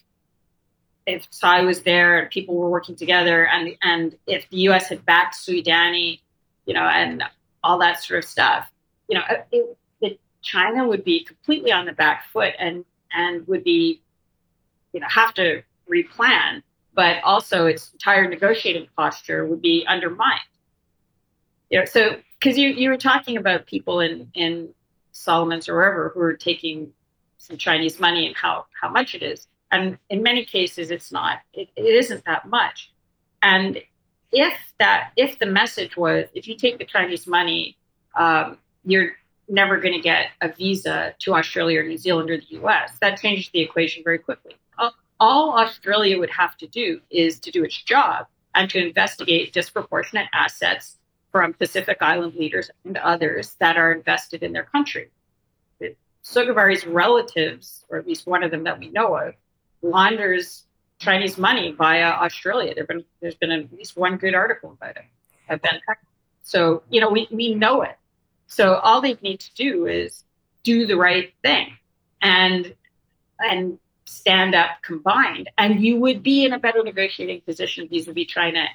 [1.07, 5.05] if Tsai was there and people were working together and and if the US had
[5.05, 6.21] backed Suidani,
[6.65, 7.23] you know, and
[7.63, 8.73] all that sort of stuff,
[9.09, 13.63] you know, it, it, China would be completely on the back foot and and would
[13.63, 14.01] be,
[14.95, 16.63] you know, have to replan,
[16.95, 20.41] but also its entire negotiating posture would be undermined
[21.79, 24.71] know, so because you you were talking about people in in
[25.13, 26.93] Solomon's or wherever who are taking
[27.39, 31.39] some Chinese money and how how much it is, and in many cases it's not
[31.53, 32.93] it, it isn't that much,
[33.43, 33.79] and
[34.33, 37.77] if that if the message was if you take the Chinese money,
[38.17, 39.13] um, you're
[39.49, 42.93] never going to get a visa to Australia or New Zealand or the U.S.
[43.01, 44.57] That changes the equation very quickly.
[45.21, 50.27] All Australia would have to do is to do its job and to investigate disproportionate
[50.35, 50.97] assets
[51.33, 55.11] from Pacific Island leaders and others that are invested in their country.
[56.23, 59.35] Sogavare's relatives, or at least one of them that we know of,
[59.83, 60.65] launders
[60.99, 62.75] Chinese money via Australia.
[62.75, 65.05] There've been there's been at least one good article about it.
[66.43, 67.97] So you know we we know it.
[68.47, 70.23] So all they need to do is
[70.63, 71.77] do the right thing
[72.21, 72.73] and
[73.41, 78.67] and stand up combined, and you would be in a better negotiating position vis-a-vis China.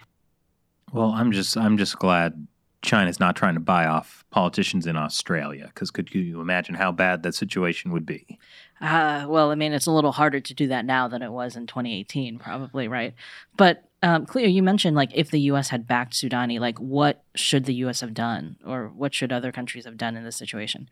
[0.97, 2.47] Well, I'm just I'm just glad
[2.81, 7.23] China's not trying to buy off politicians in Australia because could you imagine how bad
[7.23, 8.39] that situation would be?
[8.79, 11.55] Uh, well, I mean, it's a little harder to do that now than it was
[11.55, 13.13] in 2018, probably, right?
[13.55, 15.69] But um, Cleo, you mentioned like if the U.S.
[15.69, 18.01] had backed Suidani, like what should the U.S.
[18.01, 20.89] have done, or what should other countries have done in this situation?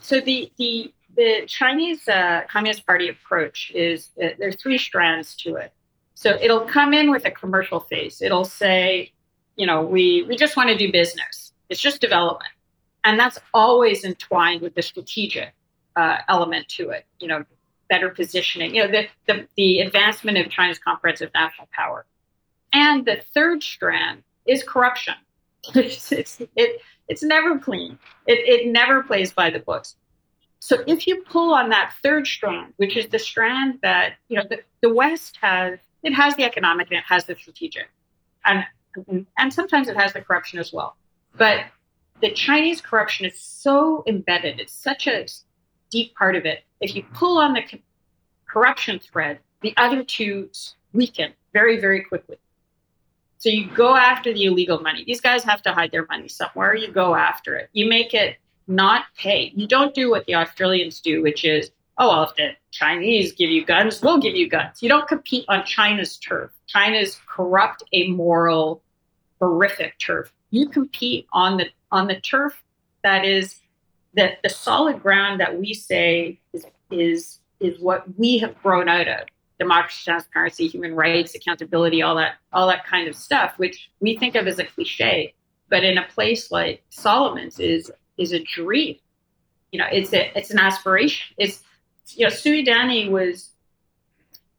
[0.00, 5.56] So the the the Chinese uh, Communist Party approach is uh, there's three strands to
[5.56, 5.72] it.
[6.22, 8.22] So it'll come in with a commercial face.
[8.22, 9.10] It'll say,
[9.56, 11.52] you know, we we just want to do business.
[11.68, 12.52] It's just development,
[13.02, 15.52] and that's always entwined with the strategic
[15.96, 17.06] uh, element to it.
[17.18, 17.44] You know,
[17.88, 18.72] better positioning.
[18.72, 22.06] You know, the, the the advancement of China's comprehensive national power.
[22.72, 25.14] And the third strand is corruption.
[25.74, 27.98] it's, it's, it, it's never clean.
[28.28, 29.96] It, it never plays by the books.
[30.60, 34.44] So if you pull on that third strand, which is the strand that you know
[34.48, 37.88] the, the West has, it has the economic and it has the strategic,
[38.44, 38.64] and
[39.38, 40.96] and sometimes it has the corruption as well.
[41.36, 41.64] But
[42.20, 45.26] the Chinese corruption is so embedded; it's such a
[45.90, 46.64] deep part of it.
[46.80, 47.62] If you pull on the
[48.46, 50.50] corruption thread, the other two
[50.92, 52.36] weaken very, very quickly.
[53.38, 55.04] So you go after the illegal money.
[55.04, 56.76] These guys have to hide their money somewhere.
[56.76, 57.70] You go after it.
[57.72, 58.36] You make it
[58.68, 59.52] not pay.
[59.56, 63.50] You don't do what the Australians do, which is, oh, well, if the Chinese give
[63.50, 64.82] you guns, we'll give you guns.
[64.82, 66.50] You don't compete on China's turf.
[66.66, 68.82] China's corrupt, amoral,
[69.40, 70.32] horrific turf.
[70.50, 72.62] You compete on the on the turf
[73.02, 73.60] that is
[74.14, 79.08] that the solid ground that we say is is is what we have grown out
[79.08, 79.20] of
[79.58, 84.34] democracy transparency human rights accountability all that all that kind of stuff which we think
[84.34, 85.34] of as a cliche
[85.68, 88.96] but in a place like solomon's is is a dream
[89.70, 91.62] you know it's a it's an aspiration it's
[92.08, 93.50] you know Suidani was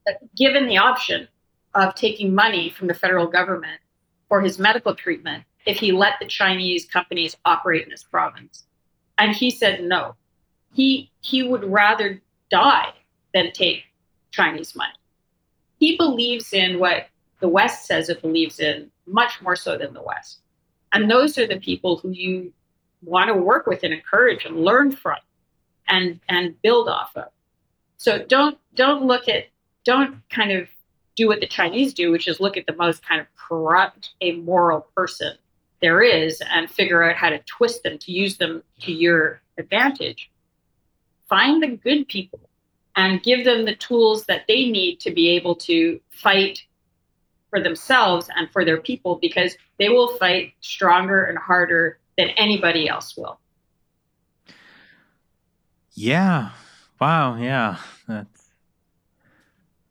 [0.07, 1.27] uh, given the option
[1.73, 3.79] of taking money from the federal government
[4.27, 8.63] for his medical treatment if he let the chinese companies operate in his province
[9.17, 10.15] and he said no.
[10.73, 12.93] He he would rather die
[13.33, 13.83] than take
[14.31, 14.93] Chinese money.
[15.79, 17.07] He believes in what
[17.39, 20.39] the West says it believes in much more so than the West.
[20.93, 22.53] And those are the people who you
[23.03, 25.17] want to work with and encourage and learn from
[25.87, 27.29] and and build off of.
[28.03, 29.45] So don't don't look at
[29.85, 30.67] don't kind of
[31.15, 34.81] do what the Chinese do, which is look at the most kind of corrupt, amoral
[34.93, 35.37] person
[35.81, 40.29] there is and figure out how to twist them to use them to your advantage.
[41.29, 42.41] Find the good people
[42.97, 46.59] and give them the tools that they need to be able to fight
[47.51, 52.89] for themselves and for their people because they will fight stronger and harder than anybody
[52.89, 53.39] else will.
[55.93, 56.49] Yeah.
[56.99, 57.37] Wow.
[57.37, 57.77] Yeah.
[58.07, 58.43] That's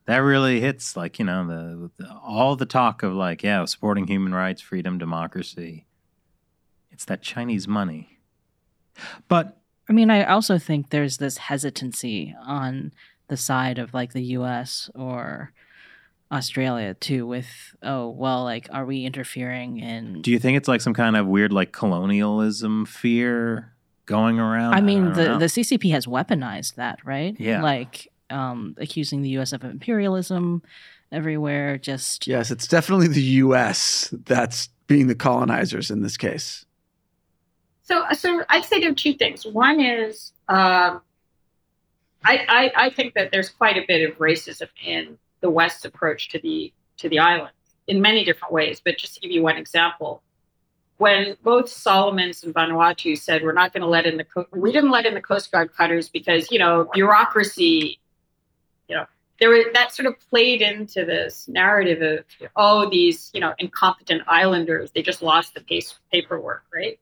[0.06, 4.06] that really hits like you know the, the, all the talk of like yeah supporting
[4.06, 5.86] human rights freedom democracy
[6.90, 8.18] it's that chinese money
[9.28, 12.92] but i mean i also think there's this hesitancy on
[13.28, 15.52] the side of like the us or
[16.30, 20.80] australia too with oh well like are we interfering in do you think it's like
[20.80, 23.71] some kind of weird like colonialism fear
[24.12, 25.38] going around i mean I the, know.
[25.38, 29.52] the ccp has weaponized that right yeah like um, accusing the U.S.
[29.52, 30.62] of imperialism
[31.12, 31.78] everywhere.
[31.78, 34.12] Just yes, it's definitely the U.S.
[34.24, 36.64] that's being the colonizers in this case.
[37.84, 39.44] So, so I'd say there are two things.
[39.44, 40.98] One is uh,
[42.24, 46.28] I, I, I think that there's quite a bit of racism in the West's approach
[46.30, 47.52] to the to the island
[47.86, 48.80] in many different ways.
[48.82, 50.22] But just to give you one example,
[51.02, 54.70] when both Solomons and Vanuatu said we're not going to let in the co- we
[54.70, 57.98] didn't let in the Coast Guard cutters because you know bureaucracy
[58.88, 59.06] you know,
[59.40, 64.22] there was that sort of played into this narrative of oh these you know incompetent
[64.28, 67.00] islanders they just lost the pace paperwork right?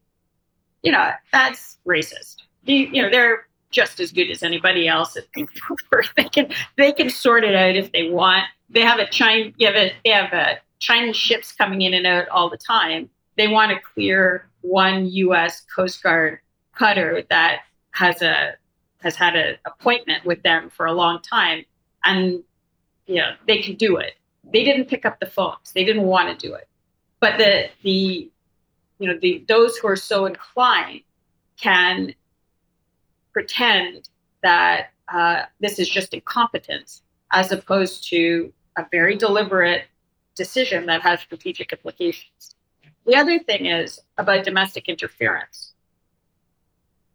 [0.82, 2.36] You know that's racist.
[2.64, 6.06] You, you know they're just as good as anybody else at paperwork.
[6.16, 8.44] They can they can sort it out if they want.
[8.70, 12.06] They have a China you have a, they have a Chinese ships coming in and
[12.06, 13.10] out all the time
[13.40, 15.62] they want to clear one U.S.
[15.74, 16.40] Coast Guard
[16.74, 17.60] cutter that
[17.92, 18.52] has a
[19.00, 21.64] has had an appointment with them for a long time
[22.04, 22.42] and
[23.06, 24.12] you know they can do it.
[24.44, 25.72] They didn't pick up the phones.
[25.74, 26.68] They didn't want to do it.
[27.18, 28.30] But the the
[28.98, 31.00] you know the those who are so inclined
[31.58, 32.14] can
[33.32, 34.10] pretend
[34.42, 39.84] that uh, this is just incompetence as opposed to a very deliberate
[40.34, 42.54] decision that has strategic implications.
[43.06, 45.72] The other thing is about domestic interference.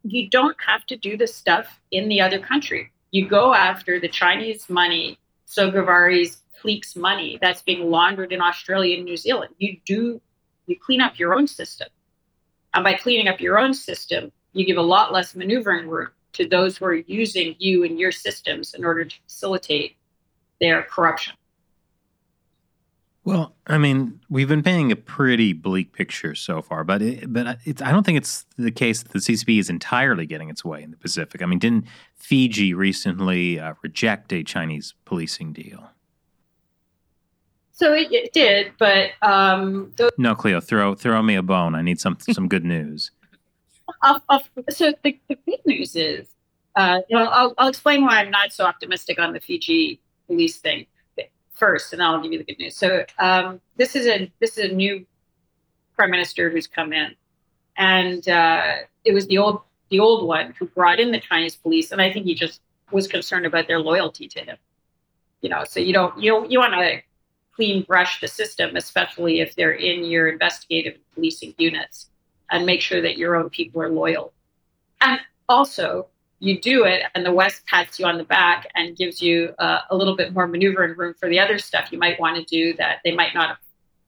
[0.02, 2.92] You don't have to do this stuff in the other country.
[3.10, 8.96] You go after the Chinese money, So Sogavare's clique's money that's being laundered in Australia
[8.96, 9.54] and New Zealand.
[9.58, 10.20] You do,
[10.66, 11.88] you clean up your own system.
[12.74, 16.48] And by cleaning up your own system, you give a lot less maneuvering room to
[16.48, 19.96] those who are using you and your systems in order to facilitate
[20.60, 21.34] their corruption.
[23.26, 27.58] Well, I mean, we've been painting a pretty bleak picture so far, but it, but
[27.64, 30.80] it's I don't think it's the case that the CCP is entirely getting its way
[30.80, 31.42] in the Pacific.
[31.42, 35.90] I mean, didn't Fiji recently uh, reject a Chinese policing deal?
[37.72, 41.74] So it, it did, but um, no, Cleo, throw throw me a bone.
[41.74, 43.10] I need some some good news.
[44.02, 46.28] I'll, I'll, so the, the good news is,
[46.76, 50.58] uh, you know, I'll, I'll explain why I'm not so optimistic on the Fiji police
[50.58, 50.86] thing
[51.56, 52.76] first, and then I'll give you the good news.
[52.76, 55.04] So um, this is a this is a new
[55.96, 57.14] prime minister who's come in,
[57.76, 61.92] and uh, it was the old the old one who brought in the Chinese police,
[61.92, 62.60] and I think he just
[62.92, 64.56] was concerned about their loyalty to him.
[65.40, 67.00] You know, so you don't you don't, you want to
[67.54, 72.10] clean brush the system, especially if they're in your investigative policing units,
[72.50, 74.32] and make sure that your own people are loyal.
[75.00, 76.08] And also,
[76.38, 79.80] you do it, and the West pats you on the back and gives you uh,
[79.90, 82.74] a little bit more maneuvering room for the other stuff you might want to do
[82.76, 83.58] that they might not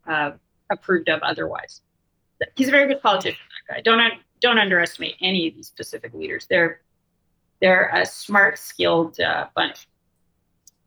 [0.06, 0.36] have uh,
[0.70, 1.80] approved of otherwise.
[2.54, 3.38] He's a very good politician.
[3.68, 3.80] Guy.
[3.82, 4.00] Don't
[4.40, 6.46] don't underestimate any of these Pacific leaders.
[6.48, 6.80] They're
[7.60, 9.88] they're a smart, skilled uh, bunch.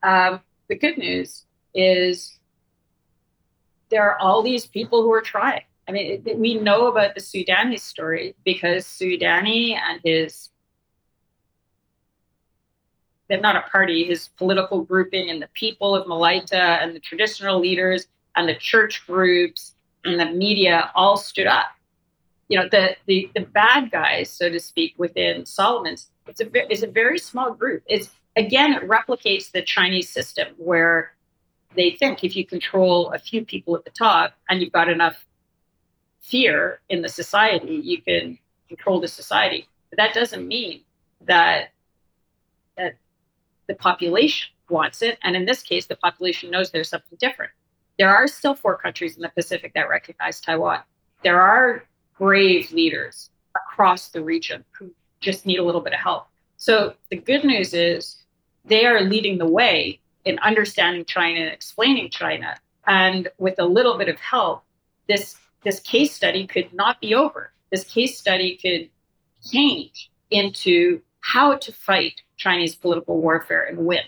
[0.04, 2.40] Um, the good news is
[3.90, 5.64] there are all these people who are trying.
[5.88, 10.50] I mean, it, we know about the Suidani story because Suidani and his,
[13.40, 18.08] not a party, his political grouping and the people of Malaita and the traditional leaders
[18.36, 21.68] and the church groups and the media all stood up.
[22.50, 26.84] You know, the, the, the bad guys, so to speak, within Solomon's, it's a, it's
[26.84, 27.84] a very small group.
[27.86, 31.14] It's, again, it replicates the Chinese system where
[31.76, 35.26] they think if you control a few people at the top and you've got enough
[36.20, 39.68] fear in the society, you can control the society.
[39.90, 40.82] But that doesn't mean
[41.26, 41.70] that
[43.72, 45.18] the population wants it.
[45.24, 47.52] And in this case, the population knows there's something different.
[47.98, 50.82] There are still four countries in the Pacific that recognize Taiwan.
[51.24, 51.86] There are
[52.20, 54.92] brave leaders across the region who
[55.22, 56.28] just need a little bit of help.
[56.58, 58.24] So the good news is
[58.66, 62.58] they are leading the way in understanding China and explaining China.
[62.88, 64.64] And with a little bit of help,
[65.08, 67.54] this this case study could not be over.
[67.72, 68.90] This case study could
[69.50, 74.02] change into how to fight Chinese political warfare and win.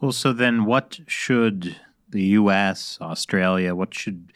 [0.00, 1.76] Well, so then what should
[2.08, 4.34] the US, Australia, what should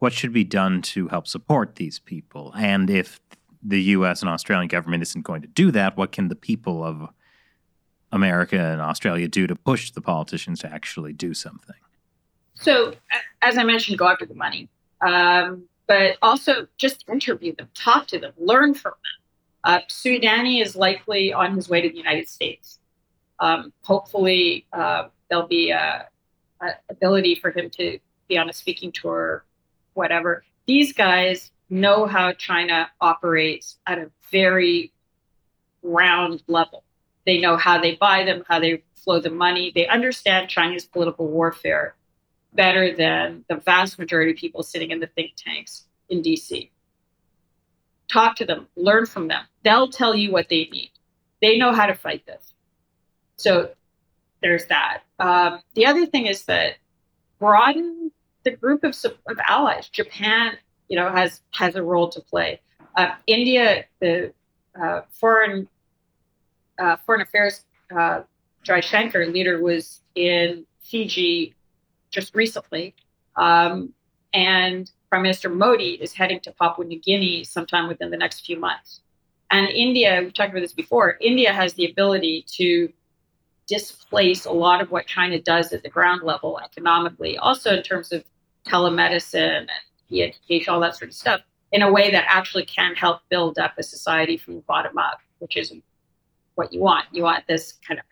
[0.00, 2.52] what should be done to help support these people?
[2.56, 3.20] And if
[3.62, 7.08] the US and Australian government isn't going to do that, what can the people of
[8.12, 11.76] America and Australia do to push the politicians to actually do something?
[12.54, 12.94] So,
[13.40, 14.68] as I mentioned, go after the money,
[15.00, 19.19] um, but also just interview them, talk to them, learn from them.
[19.62, 22.78] Uh, Suidani is likely on his way to the United States.
[23.38, 26.08] Um, hopefully, uh, there'll be a,
[26.60, 27.98] a, ability for him to
[28.28, 29.44] be on a speaking tour,
[29.94, 30.44] whatever.
[30.66, 34.92] These guys know how China operates at a very
[35.82, 36.84] round level.
[37.26, 39.72] They know how they buy them, how they flow the money.
[39.74, 41.94] They understand Chinese political warfare
[42.52, 46.70] better than the vast majority of people sitting in the think tanks in DC.
[48.08, 49.44] Talk to them, learn from them.
[49.62, 50.92] They'll tell you what they need.
[51.42, 52.54] They know how to fight this.
[53.36, 53.70] So
[54.42, 55.02] there's that.
[55.18, 56.76] Um, the other thing is that
[57.38, 58.10] broaden
[58.44, 59.88] the group of, of allies.
[59.88, 60.56] Japan,
[60.88, 62.60] you know, has has a role to play.
[62.96, 64.32] Uh, India, the
[64.80, 65.68] uh, foreign
[66.78, 67.64] uh, Foreign Affairs
[67.96, 68.22] uh,
[68.64, 71.54] Jaishankar leader was in Fiji
[72.10, 72.94] just recently.
[73.36, 73.92] Um,
[74.32, 78.58] and Prime Minister Modi is heading to Papua New Guinea sometime within the next few
[78.58, 79.00] months.
[79.50, 82.92] And India, we've talked about this before, India has the ability to
[83.66, 88.12] displace a lot of what China does at the ground level economically, also in terms
[88.12, 88.24] of
[88.66, 89.70] telemedicine and
[90.12, 91.40] education, all that sort of stuff,
[91.72, 95.18] in a way that actually can help build up a society from the bottom up,
[95.38, 95.72] which is
[96.56, 97.06] what you want.
[97.12, 98.06] You want this kind of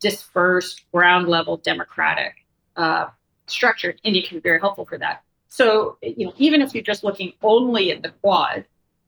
[0.00, 2.34] dispersed, ground level democratic
[2.76, 3.06] uh,
[3.46, 3.94] structure.
[4.02, 5.22] India can be very helpful for that.
[5.48, 8.64] So, you know, even if you're just looking only at the Quad,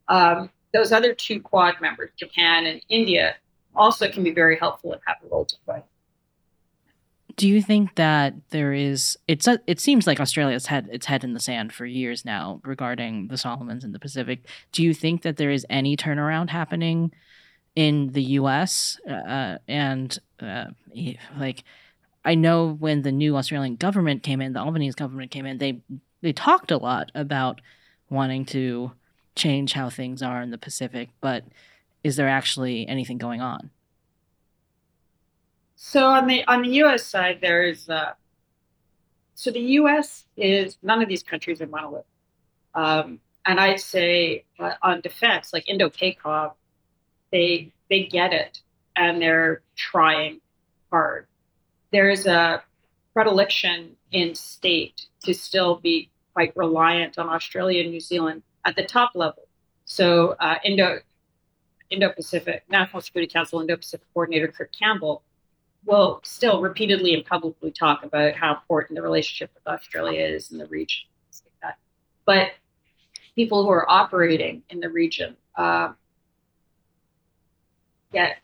[0.09, 3.35] um, those other two Quad members, Japan and India,
[3.75, 5.83] also can be very helpful and have a role to play.
[7.37, 9.17] Do you think that there is?
[9.29, 12.61] It's a, it seems like Australia's had its head in the sand for years now
[12.65, 14.47] regarding the Solomons and the Pacific.
[14.73, 17.13] Do you think that there is any turnaround happening
[17.77, 18.99] in the U.S.
[19.09, 20.67] Uh, and uh,
[21.39, 21.65] like?
[22.25, 25.81] I know when the new Australian government came in, the Albanese government came in, they
[26.21, 27.61] they talked a lot about
[28.11, 28.93] wanting to
[29.39, 31.45] change how things are in the Pacific, but
[32.05, 33.71] is there actually anything going on?
[35.77, 37.07] So on the on the U.S.
[37.07, 38.13] side, there is uh,
[39.35, 40.25] so the U.S.
[40.37, 42.05] is none of these countries are monolith,
[42.75, 46.53] um, and I'd say uh, on defense, like Indo-PACOM,
[47.31, 48.61] they they get it
[48.97, 50.41] and they're trying
[50.91, 51.27] hard.
[51.93, 52.63] There's a
[53.15, 58.85] predilection in state to still be quite reliant on Australia and New Zealand at the
[58.85, 59.49] top level.
[59.85, 61.01] So uh, Indo
[61.91, 65.23] Indo-Pacific National Security Council Indo-Pacific Coordinator Kurt Campbell
[65.87, 70.59] will still repeatedly and publicly talk about how important the relationship with Australia is in
[70.59, 71.09] the region.
[72.27, 72.51] But
[73.35, 75.93] people who are operating in the region uh,
[78.13, 78.39] get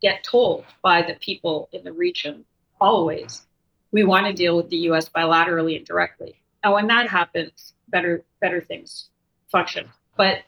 [0.00, 2.44] get told by the people in the region
[2.80, 3.46] always
[3.92, 5.08] we want to deal with the U.S.
[5.08, 6.40] bilaterally and directly.
[6.62, 9.10] And when that happens, better better things
[9.56, 9.88] function.
[10.16, 10.42] But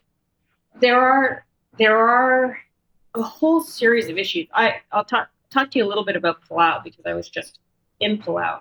[0.81, 1.47] there are
[1.79, 2.59] there are
[3.15, 4.47] a whole series of issues.
[4.53, 7.59] I I'll talk talk to you a little bit about Palau because I was just
[8.01, 8.61] in Palau.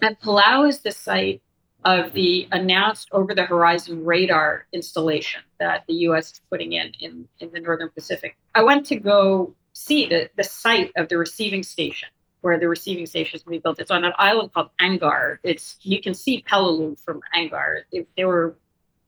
[0.00, 1.42] And Palau is the site
[1.84, 7.28] of the announced over the horizon radar installation that the US is putting in, in
[7.40, 8.36] in the Northern Pacific.
[8.54, 12.08] I went to go see the, the site of the receiving station
[12.42, 13.80] where the receiving station is going to be built.
[13.80, 15.38] It's on an island called Angaur.
[15.42, 17.82] It's you can see Peleliu from Angaur.
[17.92, 18.56] They, they were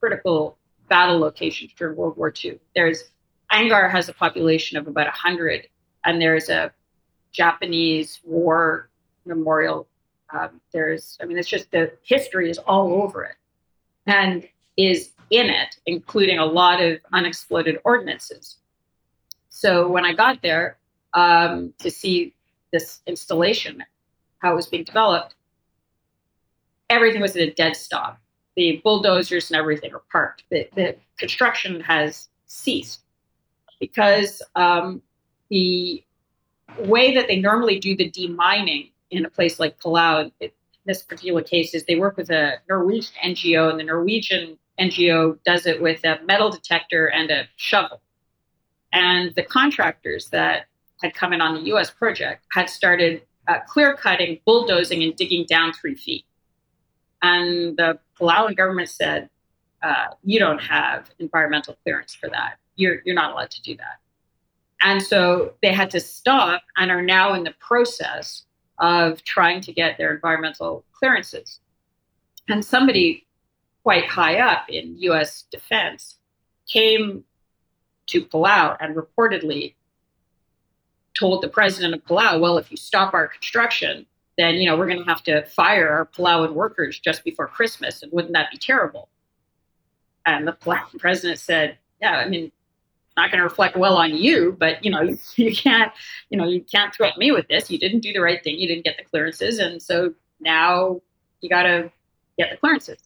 [0.01, 0.57] critical
[0.89, 2.59] battle locations during World War II.
[2.75, 3.05] There's
[3.53, 5.69] Angaur has a population of about 100
[6.05, 6.73] and there's a
[7.33, 8.89] Japanese war
[9.25, 9.87] memorial.
[10.33, 13.37] Um, there's, I mean, it's just the history is all over it
[14.07, 18.57] and is in it, including a lot of unexploded ordinances.
[19.49, 20.79] So when I got there
[21.15, 22.35] um, to see
[22.73, 23.85] this installation,
[24.39, 25.35] how it was being developed,
[26.89, 28.20] everything was at a dead stop.
[28.57, 30.45] The bulldozers and everything are parked.
[30.51, 33.01] The, the construction has ceased
[33.79, 35.03] because um,
[35.51, 36.05] the
[36.79, 40.51] way that they normally do the demining in a place like Palau, in
[40.85, 45.67] this particular case, is they work with a Norwegian NGO, and the Norwegian NGO does
[45.67, 48.01] it with a metal detector and a shovel.
[48.93, 50.67] And the contractors that
[51.03, 55.45] had come in on the US project had started uh, clear cutting, bulldozing, and digging
[55.47, 56.25] down three feet.
[57.23, 59.29] And the Palauan government said,
[59.83, 62.59] uh, You don't have environmental clearance for that.
[62.77, 63.99] You're, you're not allowed to do that.
[64.83, 68.45] And so they had to stop and are now in the process
[68.79, 71.61] of trying to get their environmental clearances.
[72.49, 73.27] And somebody
[73.83, 76.17] quite high up in US defense
[76.67, 77.25] came
[78.07, 79.75] to Palau and reportedly
[81.19, 84.07] told the president of Palau, well, if you stop our construction,
[84.41, 88.03] then you know we're going to have to fire our Palauan workers just before Christmas,
[88.03, 89.09] and wouldn't that be terrible?
[90.27, 90.53] And the
[90.99, 92.51] president said, yeah, I mean,
[93.17, 95.93] not going to reflect well on you, but you know, you, you can't,
[96.31, 97.71] you know, you can't threaten me with this.
[97.71, 98.59] You didn't do the right thing.
[98.59, 101.01] You didn't get the clearances, and so now
[101.41, 101.91] you got to
[102.39, 102.99] get the clearances.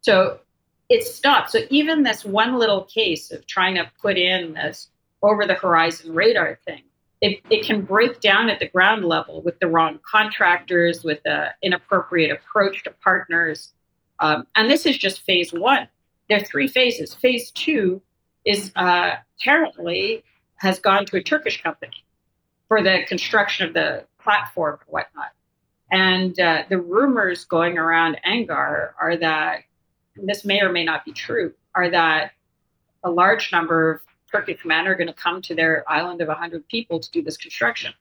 [0.00, 0.40] So
[0.88, 1.50] it stopped.
[1.50, 4.88] So even this one little case of trying to put in this
[5.22, 6.82] over the horizon radar thing,
[7.20, 11.48] it, it can break down at the ground level with the wrong contractors, with an
[11.62, 13.72] inappropriate approach to partners.
[14.18, 15.88] Um, and this is just phase one.
[16.28, 17.14] There are three phases.
[17.14, 18.02] Phase two
[18.44, 20.24] is uh, apparently
[20.56, 22.04] has gone to a Turkish company
[22.68, 25.30] for the construction of the platform and whatnot.
[25.90, 29.60] And uh, the rumors going around Angaur are that
[30.16, 32.32] this may or may not be true, are that
[33.04, 34.00] a large number of
[34.30, 37.36] Turkish men are going to come to their island of 100 people to do this
[37.36, 37.92] construction.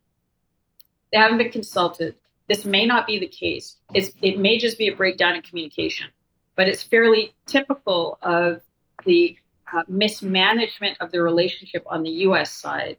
[1.12, 2.16] They haven't been consulted.
[2.48, 3.78] This may not be the case.
[3.94, 6.08] It's, it may just be a breakdown in communication,
[6.56, 8.62] but it's fairly typical of
[9.06, 9.38] the
[9.74, 12.98] uh, mismanagement of the relationship on the US side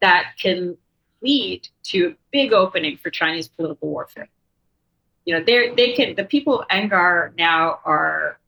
[0.00, 0.76] that can
[1.22, 4.28] lead to a big opening for Chinese political warfare.
[5.24, 8.38] You know, they they can the people of Angaur now are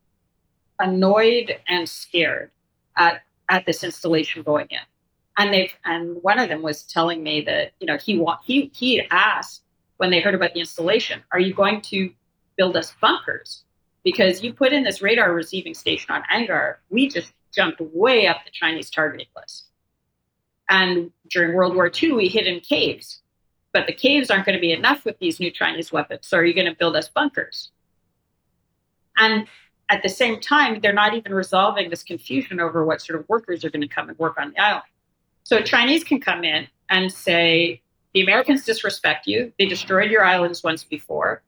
[0.78, 2.50] annoyed and scared
[2.96, 3.22] at
[3.53, 4.80] at this installation going in.
[5.38, 8.70] And they and one of them was telling me that you know he want he
[8.74, 9.62] he asked
[9.98, 12.11] when they heard about the installation, are you going to
[12.57, 13.62] build us bunkers?
[14.03, 18.38] Because you put in this radar receiving station on Angaur, we just jumped way up
[18.44, 19.68] the Chinese targeting list.
[20.68, 23.20] And during World War II, we hid in caves.
[23.72, 26.26] But the caves aren't going to be enough with these new Chinese weapons.
[26.26, 27.70] So are you going to build us bunkers?
[29.16, 29.46] And
[29.93, 33.62] at the same time, they're not even resolving this confusion over what sort of workers
[33.62, 34.84] are going to come and work on the island.
[35.45, 37.82] So Chinese can come in and say,
[38.14, 39.53] the Americans disrespect you.
[39.59, 41.43] They destroyed your islands once before.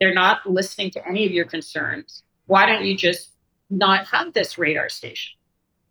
[0.00, 2.22] They're not listening to any of your concerns.
[2.46, 3.32] Why don't you just
[3.68, 5.34] not have this radar station?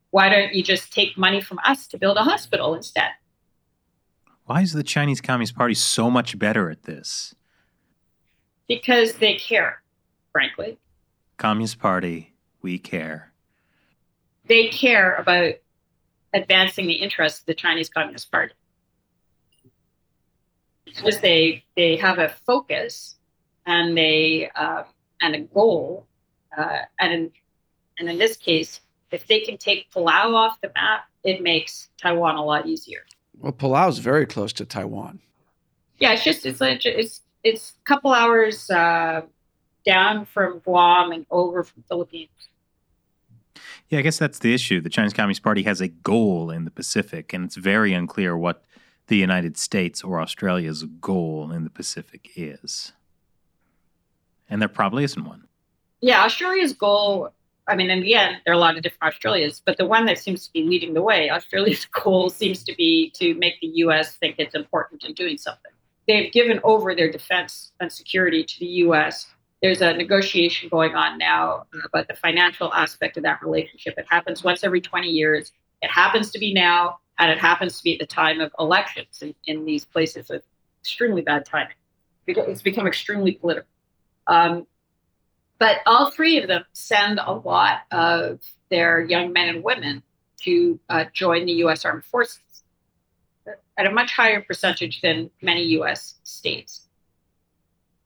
[0.10, 3.12] Why don't you just take money from us to build a hospital instead?
[4.46, 7.36] Why is the Chinese Communist Party so much better at this?
[8.68, 9.84] Because they care,
[10.32, 10.80] frankly.
[11.42, 13.34] Communist Party, we care.
[14.46, 15.56] They care about
[16.36, 18.54] advancing the interests of the Chinese Communist Party.
[20.86, 23.16] Because they they have a focus
[23.66, 24.84] and they uh,
[25.20, 26.06] and a goal,
[26.56, 27.32] uh, and in,
[27.98, 32.36] and in this case, if they can take Palau off the map, it makes Taiwan
[32.36, 33.04] a lot easier.
[33.40, 35.20] Well, Palau is very close to Taiwan.
[35.98, 39.22] Yeah, it's just it's it's it's a couple hours uh,
[39.86, 42.30] down from Guam and over from Philippines.
[43.90, 44.80] Yeah, I guess that's the issue.
[44.80, 48.64] The Chinese Communist Party has a goal in the Pacific, and it's very unclear what
[49.08, 52.94] the United States or Australia's goal in the Pacific is.
[54.50, 55.48] And there probably isn't one.
[56.00, 57.34] Yeah, Australia's goal,
[57.68, 60.06] I mean, in the end, there are a lot of different Australias, but the one
[60.06, 63.68] that seems to be leading the way, Australia's goal seems to be to make the
[63.68, 65.72] US think it's important in doing something.
[66.08, 69.28] They've given over their defense and security to the US
[69.62, 73.94] there's a negotiation going on now about the financial aspect of that relationship.
[73.98, 75.52] It happens once every 20 years.
[75.82, 79.22] It happens to be now, and it happens to be at the time of elections
[79.22, 80.44] in, in these places with
[80.82, 81.76] extremely bad timing.
[82.28, 83.70] It's become extremely political.
[84.28, 84.66] Um,
[85.60, 88.40] but all three of them send a lot of
[88.70, 90.02] their young men and women
[90.42, 91.86] to uh, join the U.S.
[91.86, 92.42] Armed Forces
[93.78, 96.16] at a much higher percentage than many U.S.
[96.24, 96.81] states.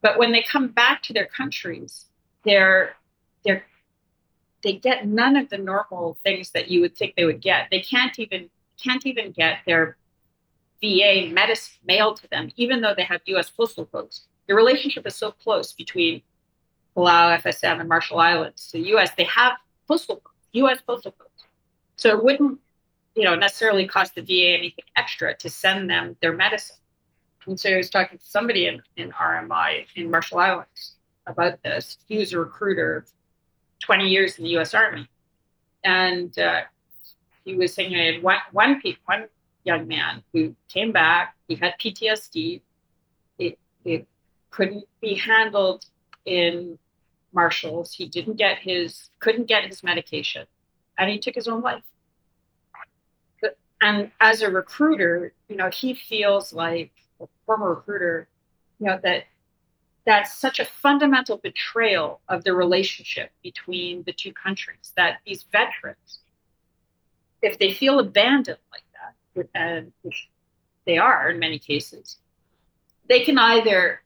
[0.05, 2.05] But when they come back to their countries,
[2.43, 2.95] they're
[3.43, 3.65] they're
[4.61, 7.69] they get none of the normal things that you would think they would get.
[7.71, 9.97] They can't even can't even get their
[10.79, 13.49] VA medicine mailed to them, even though they have U.S.
[13.49, 14.27] postal codes.
[14.45, 16.21] The relationship is so close between
[16.95, 19.09] Palau, FSM, and Marshall Islands the U.S.
[19.17, 19.53] They have
[19.87, 20.21] postal
[20.53, 20.83] U.S.
[20.85, 21.45] postal codes,
[21.95, 22.59] so it wouldn't,
[23.15, 26.75] you know, necessarily cost the VA anything extra to send them their medicine.
[27.47, 30.95] And so I was talking to somebody in, in RMI in Marshall Islands
[31.27, 31.97] about this.
[32.07, 33.05] He was a recruiter,
[33.81, 34.73] 20 years in the U.S.
[34.73, 35.07] Army.
[35.83, 36.61] And uh,
[37.43, 39.27] he was saying I had one, one, one
[39.63, 42.61] young man who came back, he had PTSD.
[43.37, 44.07] It, it
[44.49, 45.85] couldn't be handled
[46.25, 46.79] in
[47.33, 47.93] Marshalls.
[47.93, 50.45] He didn't get his, couldn't get his medication,
[50.97, 51.83] and he took his own life.
[53.81, 56.91] And as a recruiter, you know, he feels like
[57.21, 58.27] a former recruiter,
[58.79, 59.25] you know, that
[60.05, 66.19] that's such a fundamental betrayal of the relationship between the two countries that these veterans,
[67.41, 70.29] if they feel abandoned like that, and which
[70.85, 72.17] they are in many cases,
[73.09, 74.01] they can either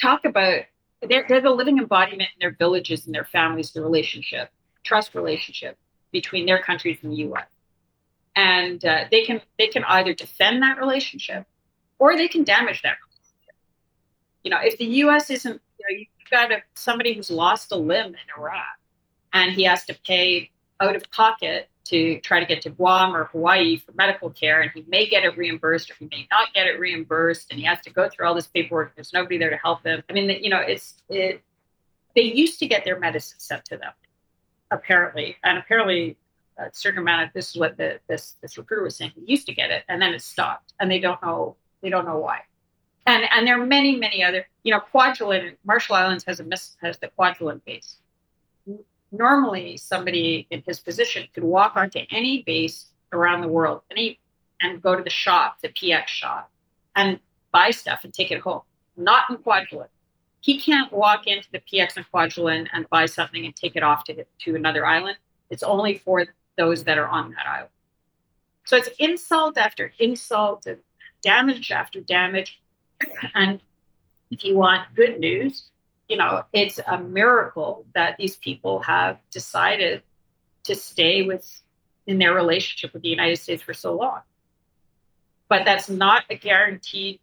[0.00, 0.64] talk about
[1.08, 4.50] they're, they're the living embodiment in their villages and their families, the relationship,
[4.84, 5.78] trust relationship
[6.12, 7.46] between their countries and the U.S
[8.40, 11.44] and uh, they can they can either defend that relationship
[11.98, 13.54] or they can damage that relationship.
[14.42, 15.28] You know, if the U.S.
[15.28, 18.64] isn't, you know, you've got a, somebody who's lost a limb in Iraq,
[19.34, 23.24] and he has to pay out of pocket to try to get to Guam or
[23.24, 26.66] Hawaii for medical care, and he may get it reimbursed or he may not get
[26.66, 28.94] it reimbursed, and he has to go through all this paperwork.
[28.94, 30.02] There's nobody there to help him.
[30.08, 31.42] I mean, you know, it's it.
[32.16, 33.92] They used to get their medicine sent to them,
[34.70, 36.16] apparently, and apparently
[36.60, 39.12] a certain amount of this is what the this this recruiter was saying.
[39.14, 42.04] He used to get it, and then it stopped, and they don't know they don't
[42.04, 42.40] know why.
[43.06, 46.76] And and there are many many other you know Kwajalein Marshall Islands has a miss
[46.82, 47.96] has the Kwajalein base.
[49.12, 54.20] Normally, somebody in his position could walk onto any base around the world, any
[54.60, 56.50] and go to the shop, the PX shop,
[56.94, 57.18] and
[57.50, 58.60] buy stuff and take it home.
[58.96, 59.88] Not in Kwajalein.
[60.42, 64.04] He can't walk into the PX in Kwajalein and buy something and take it off
[64.04, 65.16] to to another island.
[65.50, 66.26] It's only for
[66.60, 67.70] those that are on that island.
[68.66, 70.78] So it's insult after insult and
[71.22, 72.60] damage after damage.
[73.34, 73.60] And
[74.30, 75.70] if you want good news,
[76.06, 80.02] you know, it's a miracle that these people have decided
[80.64, 81.62] to stay with
[82.06, 84.20] in their relationship with the United States for so long.
[85.48, 87.20] But that's not a guaranteed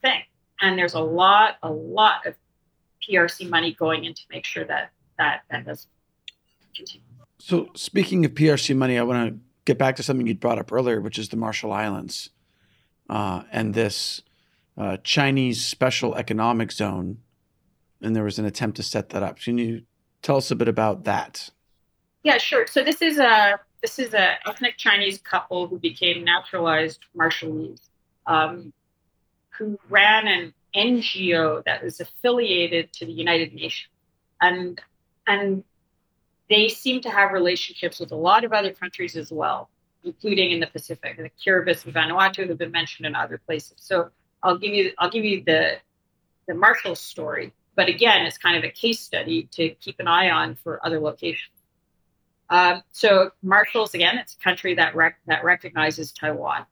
[0.00, 0.22] thing.
[0.62, 2.34] And there's a lot, a lot of
[3.06, 5.90] PRC money going in to make sure that that, that doesn't
[6.74, 7.09] continue.
[7.40, 10.70] So, speaking of PRC money, I want to get back to something you brought up
[10.72, 12.30] earlier, which is the Marshall Islands.
[13.08, 14.22] uh, and this
[14.76, 17.18] uh, Chinese Special Economic Zone,
[18.00, 19.40] and there was an attempt to set that up.
[19.40, 19.82] Can you
[20.22, 21.50] tell us a bit about that?
[22.22, 22.66] Yeah, sure.
[22.66, 27.80] So this is a this is a ethnic Chinese couple who became naturalized Marshallese,
[28.26, 28.72] um,
[29.48, 33.92] who ran an NGO that was affiliated to the United Nations,
[34.40, 34.80] and
[35.26, 35.64] and
[36.50, 39.70] they seem to have relationships with a lot of other countries as well,
[40.04, 41.16] including in the Pacific.
[41.16, 43.74] The Kiribati and Vanuatu have been mentioned in other places.
[43.76, 44.10] So
[44.42, 45.78] I'll give you I'll give you the
[46.48, 50.30] the Marshall story, but again, it's kind of a case study to keep an eye
[50.30, 51.54] on for other locations.
[52.48, 56.66] Um, so Marshalls again, it's a country that rec- that recognizes Taiwan.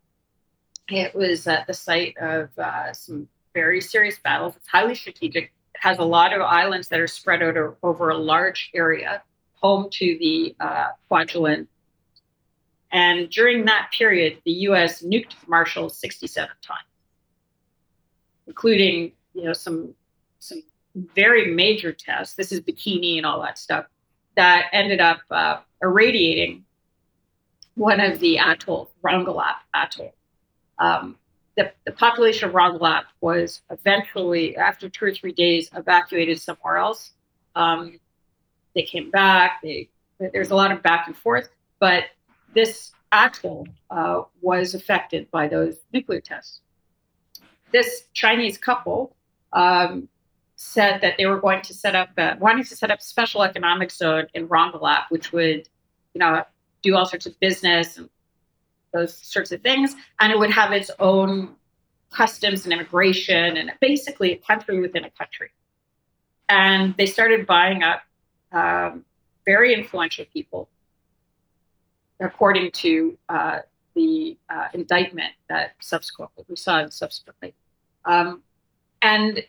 [0.88, 4.56] It was at the site of uh, some very serious battles.
[4.56, 5.44] It's highly strategic.
[5.44, 9.22] It has a lot of islands that are spread out over a large area,
[9.60, 11.66] home to the uh, Kwajalein.
[12.90, 15.02] And during that period, the U.S.
[15.02, 16.80] nuked Marshall 67 times,
[18.46, 19.94] including you know some
[20.38, 20.62] some
[20.94, 22.34] very major tests.
[22.34, 23.86] This is Bikini and all that stuff
[24.36, 26.64] that ended up uh, irradiating
[27.74, 30.14] one of the atolls, Rongelap Atoll.
[30.78, 31.16] Um,
[31.56, 37.12] the, the population of Rongelap was eventually, after two or three days, evacuated somewhere else.
[37.56, 37.98] Um,
[38.78, 39.60] they came back.
[39.60, 39.88] They,
[40.20, 41.48] there's a lot of back and forth,
[41.80, 42.04] but
[42.54, 46.60] this atoll uh, was affected by those nuclear tests.
[47.72, 49.16] This Chinese couple
[49.52, 50.08] um,
[50.54, 53.42] said that they were going to set up, a, wanting to set up a special
[53.42, 55.68] economic zone in Rongelap, which would,
[56.14, 56.44] you know,
[56.82, 58.08] do all sorts of business and
[58.92, 61.56] those sorts of things, and it would have its own
[62.10, 65.50] customs and immigration, and basically a country within a country.
[66.48, 68.02] And they started buying up
[68.52, 69.04] um,
[69.44, 70.68] very influential people,
[72.20, 73.58] according to uh,
[73.94, 77.54] the uh, indictment that subsequently we saw subsequently.
[78.04, 78.42] Um,
[79.02, 79.42] and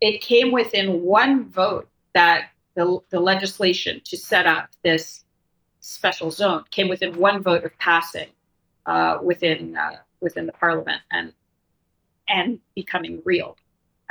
[0.00, 5.24] it came within one vote that the, the legislation to set up this
[5.80, 8.28] special zone came within one vote of passing
[8.86, 11.32] uh, within uh, within the parliament and
[12.28, 13.56] and becoming real,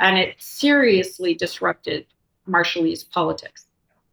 [0.00, 2.06] and it seriously disrupted
[2.48, 3.66] Marshallese politics.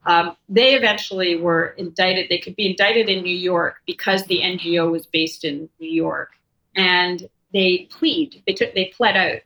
[0.05, 2.27] Um, they eventually were indicted.
[2.29, 6.31] They could be indicted in New York because the NGO was based in New York,
[6.75, 8.43] and they plead.
[8.45, 8.73] They took.
[8.73, 9.41] They pled out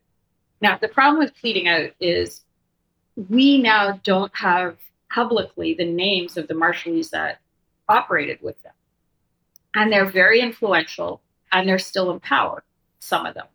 [0.62, 2.42] now, the problem with pleading out is
[3.16, 4.78] we now don't have
[5.12, 7.40] publicly the names of the Marshallese that
[7.88, 8.74] operated with them.
[9.76, 12.64] And they're very influential and they're still in power,
[13.00, 13.46] some of them.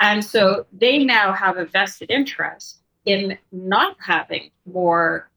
[0.00, 5.29] And so they now have a vested interest in not having more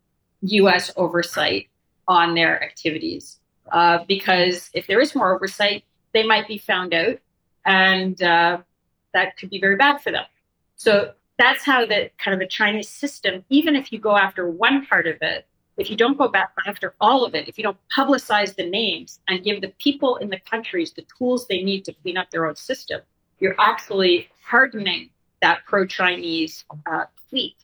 [0.43, 1.69] US oversight
[2.07, 3.39] on their activities.
[3.71, 5.83] Uh, because if there is more oversight,
[6.13, 7.17] they might be found out,
[7.65, 8.57] and uh,
[9.13, 10.25] that could be very bad for them.
[10.75, 14.85] So that's how the kind of the Chinese system, even if you go after one
[14.85, 17.77] part of it, if you don't go back after all of it, if you don't
[17.95, 21.93] publicize the names and give the people in the countries the tools they need to
[21.93, 23.01] clean up their own system,
[23.39, 25.09] you're actually hardening
[25.41, 27.55] that pro-Chinese uh, fleet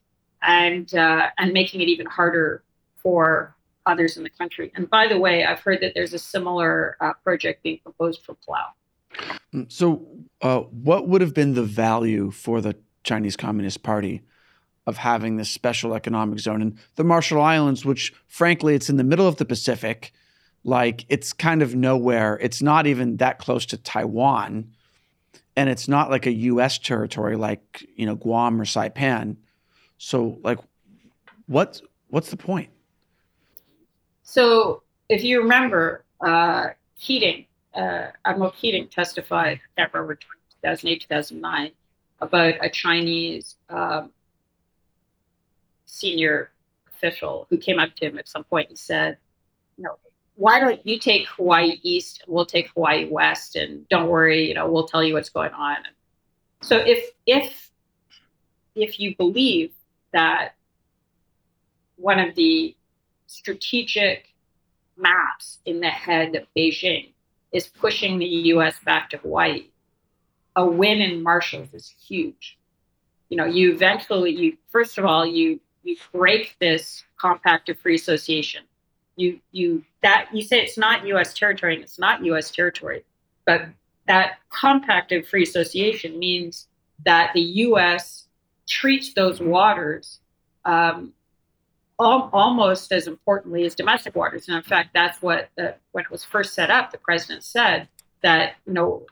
[0.41, 2.63] and uh, and making it even harder
[3.01, 4.71] for others in the country.
[4.75, 8.35] And by the way, I've heard that there's a similar uh, project being proposed for
[8.35, 9.27] Palau.
[9.53, 10.05] Mm, so,
[10.41, 14.21] uh, what would have been the value for the Chinese Communist Party
[14.85, 19.03] of having this special economic zone and the Marshall Islands, which frankly, it's in the
[19.03, 20.11] middle of the Pacific.
[20.63, 22.37] Like it's kind of nowhere.
[22.41, 24.71] It's not even that close to Taiwan.
[25.55, 29.37] And it's not like a US territory like, you know, Guam or Saipan.
[29.97, 30.59] So like
[31.45, 32.69] what what's the point?
[34.29, 36.67] So if you remember, uh,
[36.99, 40.13] Keating, uh, Admiral Keating testified, I can't remember
[40.61, 41.71] 2008, 2009,
[42.21, 44.11] about a Chinese um,
[45.87, 46.51] senior
[46.93, 49.17] official who came up to him at some point and said,
[49.77, 49.97] you know,
[50.35, 54.53] why don't you take Hawaii East and we'll take Hawaii West and don't worry, you
[54.53, 55.77] know, we'll tell you what's going on.
[56.61, 57.71] So if if
[58.75, 59.71] if you believe
[60.13, 60.53] that
[61.95, 62.75] one of the
[63.29, 64.33] strategic
[64.97, 67.13] maps in the head of Beijing
[67.51, 69.67] is pushing the US back to Hawaii,
[70.55, 72.57] a win in Marshalls is huge.
[73.29, 77.95] You know, you eventually you first of all you you break this compact of free
[77.95, 78.63] association.
[79.15, 81.33] You you that you say it's not U.S.
[81.33, 82.49] territory and it's not U.S.
[82.49, 83.03] territory,
[83.45, 83.67] but
[84.07, 86.67] that compact of free association means
[87.05, 88.27] that the U.S.
[88.67, 90.19] treats those waters
[90.65, 91.13] um,
[91.99, 94.47] al- almost as importantly as domestic waters.
[94.47, 97.87] And in fact, that's what the, when it was first set up, the president said
[98.21, 99.05] that you know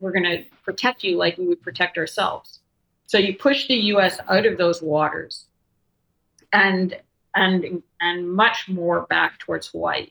[0.00, 2.60] we're going to protect you like we would protect ourselves.
[3.06, 4.18] So you push the U.S.
[4.28, 5.46] out of those waters,
[6.52, 6.96] and
[7.34, 10.08] and and much more back towards Hawaii.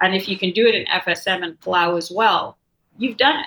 [0.00, 2.56] And if you can do it in FSM and Palau as well,
[2.96, 3.46] you've done it.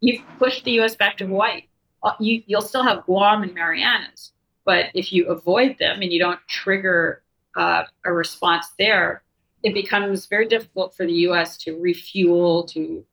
[0.00, 0.96] You've pushed the U.S.
[0.96, 1.62] back to Hawaii.
[2.02, 4.32] Uh, you, you'll still have Guam and Marianas,
[4.64, 7.21] but if you avoid them and you don't trigger
[7.56, 9.22] uh, a response there,
[9.62, 11.56] it becomes very difficult for the U.S.
[11.58, 13.04] to refuel, to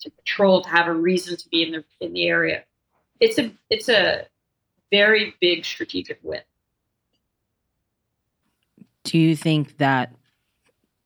[0.00, 2.64] to patrol, to have a reason to be in the in the area.
[3.20, 4.26] It's a it's a
[4.90, 6.42] very big strategic win.
[9.04, 10.14] Do you think that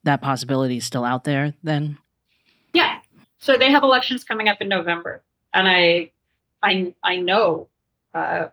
[0.04, 1.98] that possibility is still out there then?
[2.72, 2.98] Yeah.
[3.38, 5.22] So they have elections coming up in November,
[5.54, 6.10] and I
[6.62, 7.68] I I know
[8.14, 8.48] uh,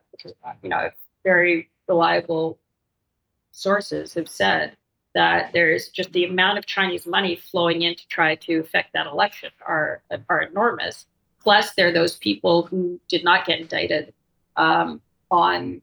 [0.64, 0.90] you know
[1.24, 2.60] very reliable
[3.60, 4.76] sources have said
[5.16, 9.08] that there's just the amount of Chinese money flowing in to try to affect that
[9.08, 11.06] election are are enormous.
[11.42, 14.14] Plus, there are those people who did not get indicted
[14.56, 15.02] um,
[15.32, 15.82] on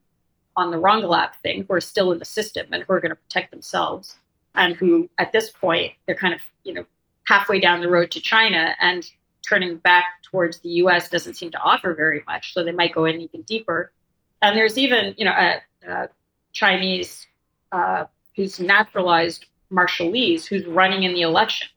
[0.56, 3.16] on the Rongelap thing who are still in the system and who are going to
[3.16, 4.16] protect themselves,
[4.54, 6.86] and who at this point they're kind of you know
[7.26, 9.10] halfway down the road to China and
[9.46, 11.08] turning back towards the U.S.
[11.08, 13.92] doesn't seem to offer very much, so they might go in even deeper.
[14.40, 16.08] And there's even you know a, a
[16.52, 17.26] Chinese
[17.72, 18.04] uh,
[18.34, 21.68] who's naturalized Marshallese who's running in the election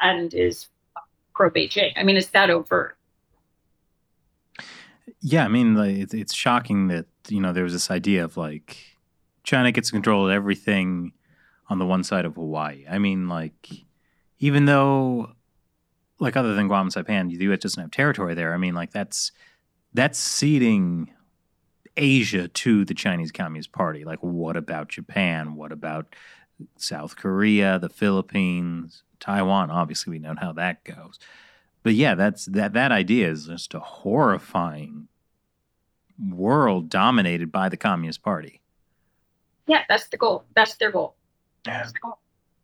[0.00, 0.68] and is
[1.34, 1.92] pro Beijing.
[1.96, 2.96] I mean, it's that overt.
[5.20, 8.78] Yeah, I mean, it's shocking that you know there was this idea of like
[9.42, 11.12] China gets control of everything
[11.68, 12.84] on the one side of Hawaii.
[12.88, 13.68] I mean, like
[14.38, 15.32] even though
[16.18, 17.60] like other than Guam and Saipan, the U.S.
[17.60, 18.54] doesn't have territory there.
[18.54, 19.32] I mean, like that's
[19.94, 21.10] that's ceding
[21.96, 24.04] Asia to the Chinese Communist Party.
[24.04, 25.54] Like, what about Japan?
[25.54, 26.14] What about
[26.76, 29.70] South Korea, the Philippines, Taiwan?
[29.70, 31.18] Obviously, we know how that goes.
[31.82, 32.72] But yeah, that's that.
[32.72, 35.08] That idea is just a horrifying
[36.30, 38.60] world dominated by the Communist Party.
[39.66, 40.44] Yeah, that's the goal.
[40.54, 41.14] That's their goal.
[41.64, 42.18] That's the goal.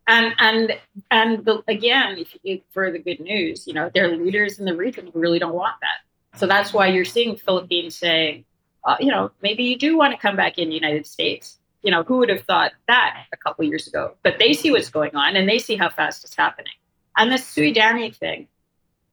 [0.07, 0.77] And and
[1.11, 4.65] and the, again, if you, for the good news, you know, there are leaders in
[4.65, 6.39] the region who really don't want that.
[6.39, 8.43] So that's why you're seeing Philippines saying,
[8.85, 11.57] uh, you know, maybe you do want to come back in the United States.
[11.81, 14.15] You know, who would have thought that a couple years ago?
[14.23, 16.73] But they see what's going on and they see how fast it's happening.
[17.15, 18.47] And the Suidani thing,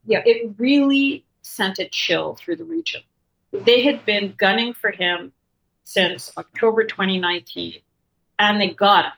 [0.07, 3.03] yeah, it really sent a chill through the region.
[3.53, 5.33] They had been gunning for him
[5.85, 7.81] since October 2019,
[8.39, 9.13] and they got him.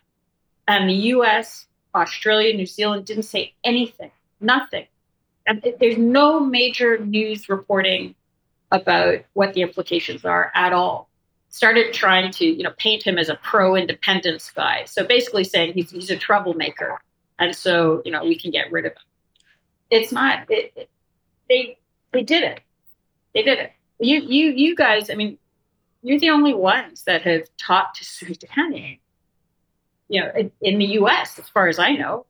[0.66, 4.86] And the US, Australia, New Zealand didn't say anything, nothing.
[5.46, 8.14] And there's no major news reporting
[8.72, 11.08] about what the implications are at all.
[11.50, 14.84] Started trying to, you know, paint him as a pro-independence guy.
[14.86, 16.98] So basically saying he's he's a troublemaker,
[17.38, 19.02] and so you know we can get rid of him.
[19.90, 20.50] It's not.
[20.50, 20.90] It, it,
[21.50, 21.76] they
[22.12, 22.60] they did it.
[23.34, 23.72] They did it.
[24.00, 25.10] You you you guys.
[25.10, 25.36] I mean,
[26.02, 28.98] you're the only ones that have talked to Suidani.
[30.08, 31.38] You know, in, in the U.S.
[31.38, 32.24] as far as I know.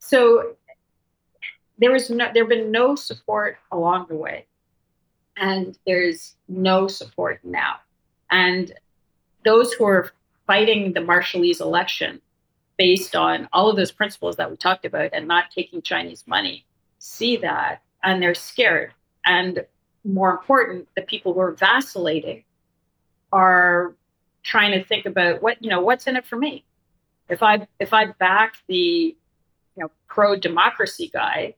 [0.00, 0.56] So
[1.78, 4.46] there was no, there been no support along the way
[5.36, 7.76] and there's no support now.
[8.30, 8.72] And
[9.44, 10.10] those who are
[10.46, 12.20] fighting the Marshallese election
[12.76, 16.64] based on all of those principles that we talked about and not taking Chinese money
[16.98, 18.92] see that and they're scared.
[19.24, 19.64] And
[20.04, 22.44] more important, the people who are vacillating
[23.32, 23.94] are
[24.42, 26.64] trying to think about what, you know, what's in it for me?
[27.28, 31.56] If I if I back the you know pro democracy guy,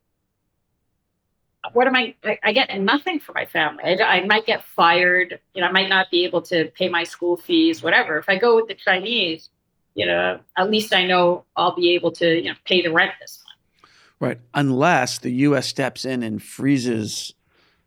[1.73, 3.85] what am I, I, I get nothing for my family.
[3.85, 5.41] I, I, might get fired.
[5.55, 8.17] You know, I might not be able to pay my school fees, whatever.
[8.19, 9.51] If I go with the Chinese,
[9.95, 13.13] you know, at least I know I'll be able to, you know, pay the rent
[13.21, 13.93] this month.
[14.21, 14.41] Right.
[14.55, 15.67] Unless the U.S.
[15.67, 17.35] steps in and freezes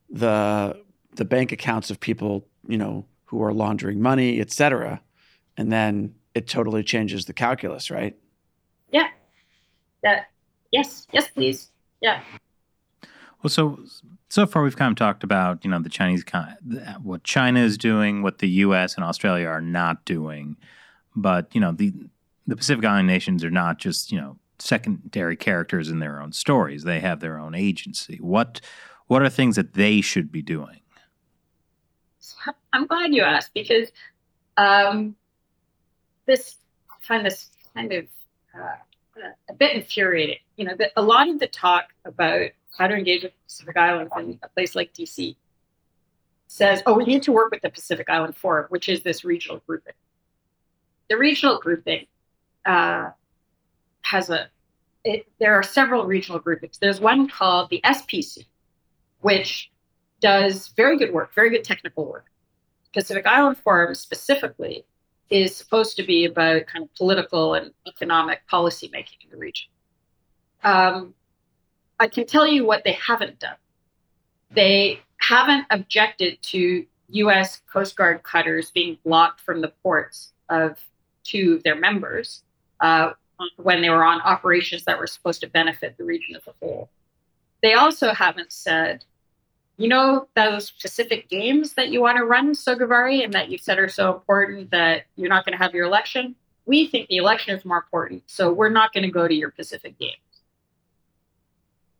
[0.09, 0.81] the
[1.13, 5.01] the bank accounts of people, you know, who are laundering money, et cetera,
[5.57, 8.15] and then it totally changes the calculus, right?
[8.91, 9.07] Yeah.
[10.03, 10.27] That.
[10.71, 11.07] Yes.
[11.11, 11.69] Yes, please.
[12.01, 12.21] Yeah.
[13.41, 13.79] Well, so
[14.29, 16.23] so far we've kind of talked about you know the Chinese
[17.01, 18.95] what China is doing, what the U.S.
[18.95, 20.57] and Australia are not doing,
[21.15, 21.93] but you know the
[22.47, 26.83] the Pacific Island nations are not just you know secondary characters in their own stories;
[26.83, 28.17] they have their own agency.
[28.21, 28.61] What
[29.07, 30.79] what are things that they should be doing?
[32.73, 33.91] I'm glad you asked because
[34.57, 35.15] um,
[36.25, 36.57] this
[37.07, 38.05] kind this kind of
[38.55, 40.37] uh, a bit infuriating.
[40.55, 44.11] You know, that a lot of the talk about how to engage with Pacific Islands
[44.17, 45.35] in a place like DC
[46.47, 49.61] says, oh, we need to work with the Pacific Island Forum, which is this regional
[49.65, 49.93] grouping.
[51.09, 52.07] The regional grouping
[52.65, 53.11] uh,
[54.01, 54.49] has a,
[55.03, 56.77] it, there are several regional groupings.
[56.77, 58.45] There's one called the SPC,
[59.21, 59.71] which
[60.19, 62.25] does very good work, very good technical work.
[62.93, 64.85] Pacific Island Forum specifically
[65.29, 69.69] is supposed to be about kind of political and economic policy making in the region.
[70.63, 71.13] Um,
[72.01, 73.57] I can tell you what they haven't done.
[74.49, 77.61] They haven't objected to U.S.
[77.71, 80.79] Coast Guard cutters being blocked from the ports of
[81.23, 82.41] two of their members
[82.79, 83.11] uh,
[83.57, 86.89] when they were on operations that were supposed to benefit the region as a whole.
[87.61, 89.05] They also haven't said,
[89.77, 93.77] you know, those Pacific games that you want to run, Sogavare, and that you said
[93.77, 96.33] are so important that you're not going to have your election.
[96.65, 99.51] We think the election is more important, so we're not going to go to your
[99.51, 100.17] Pacific games.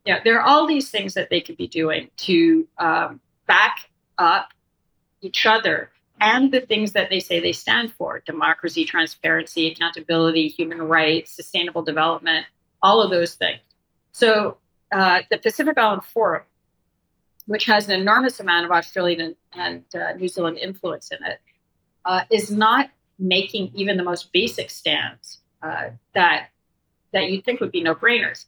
[0.05, 4.49] Yeah, there are all these things that they could be doing to um, back up
[5.21, 10.81] each other and the things that they say they stand for democracy, transparency, accountability, human
[10.83, 12.45] rights, sustainable development,
[12.81, 13.59] all of those things.
[14.11, 14.57] So,
[14.91, 16.43] uh, the Pacific Island Forum,
[17.47, 21.39] which has an enormous amount of Australian and, and uh, New Zealand influence in it,
[22.05, 26.49] uh, is not making even the most basic stands uh, that
[27.13, 28.45] that you'd think would be no brainers.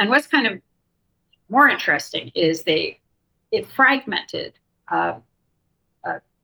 [0.00, 0.60] And, what's kind of
[1.48, 3.00] more interesting is they
[3.52, 4.54] it fragmented
[4.90, 5.20] uh,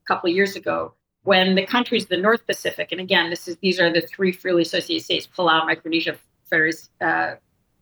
[0.07, 0.95] couple of years ago
[1.25, 4.33] when the countries of the North Pacific, and again, this is these are the three
[4.33, 6.17] freely associated states: Palau, Micronesia,
[6.49, 7.35] Federation, uh,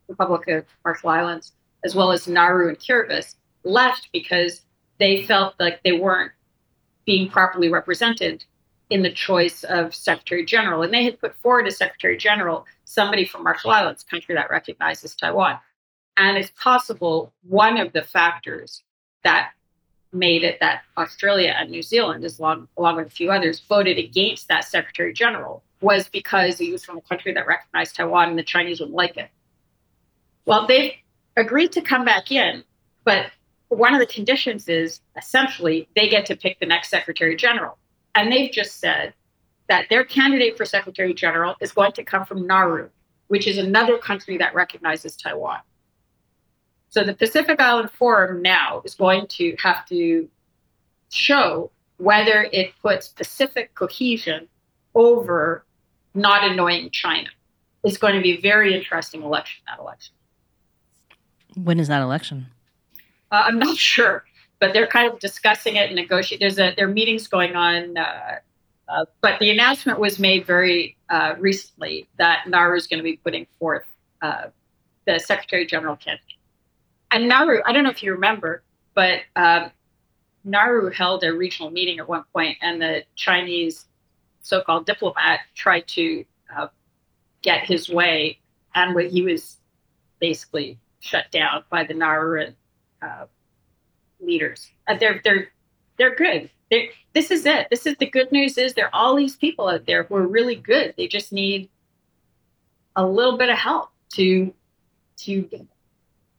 [0.08, 1.52] Republic of Marshall Islands,
[1.84, 4.62] as well as Nauru and Kiribati, left because
[4.98, 6.32] they felt like they weren't
[7.04, 8.44] being properly represented
[8.94, 13.24] in the choice of Secretary General, and they had put forward as Secretary General somebody
[13.24, 15.58] from Marshall Islands, country that recognizes Taiwan.
[16.16, 18.84] And it's possible one of the factors
[19.24, 19.50] that
[20.12, 23.98] made it that Australia and New Zealand, as long, along with a few others, voted
[23.98, 28.38] against that Secretary General was because he was from a country that recognized Taiwan and
[28.38, 29.28] the Chinese wouldn't like it.
[30.46, 31.02] Well, they
[31.36, 32.62] agreed to come back in,
[33.02, 33.32] but
[33.70, 37.76] one of the conditions is essentially they get to pick the next Secretary General.
[38.14, 39.14] And they've just said
[39.68, 42.90] that their candidate for Secretary General is going to come from Nauru,
[43.28, 45.60] which is another country that recognizes Taiwan.
[46.90, 50.28] So the Pacific Island Forum now is going to have to
[51.10, 54.48] show whether it puts Pacific cohesion
[54.94, 55.64] over
[56.14, 57.28] not annoying China.
[57.82, 60.14] It's going to be a very interesting election, that election.
[61.56, 62.46] When is that election?
[63.30, 64.24] Uh, I'm not sure,
[64.64, 66.44] but they're kind of discussing it and negotiating.
[66.44, 68.38] There's a there are meetings going on, uh,
[68.88, 73.16] uh, but the announcement was made very uh, recently that Nauru is going to be
[73.16, 73.86] putting forth
[74.22, 74.46] uh,
[75.06, 76.34] the Secretary General candidate
[77.14, 79.70] and Nauru, I don't know if you remember, but um,
[80.42, 83.86] Nauru held a regional meeting at one point, and the Chinese
[84.42, 86.66] so-called diplomat tried to uh,
[87.40, 88.40] get his way,
[88.74, 89.58] and he was
[90.18, 92.54] basically shut down by the Nauruan
[93.00, 93.26] uh,
[94.24, 94.70] leaders.
[94.88, 95.48] Uh, they're they're
[95.98, 96.50] they're good.
[96.70, 97.68] They're, this is it.
[97.70, 98.58] This is the good news.
[98.58, 100.94] Is there are all these people out there who are really good.
[100.96, 101.68] They just need
[102.96, 104.52] a little bit of help to
[105.18, 105.48] to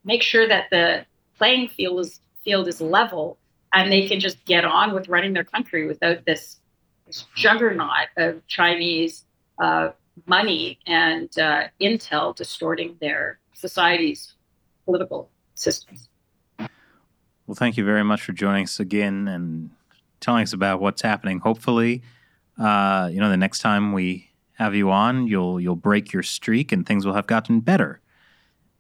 [0.04, 1.06] make sure that the
[1.38, 3.38] playing field is field is level
[3.74, 6.60] and they can just get on with running their country without this,
[7.06, 9.26] this juggernaut of Chinese
[9.62, 9.90] uh,
[10.28, 14.36] money and uh, intel distorting their society's
[14.86, 16.08] political systems.
[17.48, 19.70] Well, thank you very much for joining us again and
[20.20, 21.40] telling us about what's happening.
[21.40, 22.02] Hopefully,
[22.60, 26.72] uh, you know, the next time we have you on, you'll you'll break your streak
[26.72, 28.02] and things will have gotten better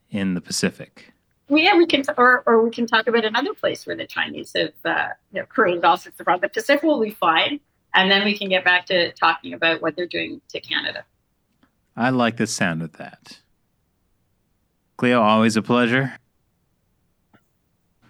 [0.09, 1.13] in the Pacific.
[1.47, 4.53] Well, yeah, we can, or, or we can talk about another place where the Chinese
[4.55, 6.41] have uh, you know, created all sorts of problems.
[6.53, 7.59] The Pacific will be fine,
[7.93, 11.05] and then we can get back to talking about what they're doing to Canada.
[11.95, 13.39] I like the sound of that.
[14.97, 16.17] Cleo, always a pleasure.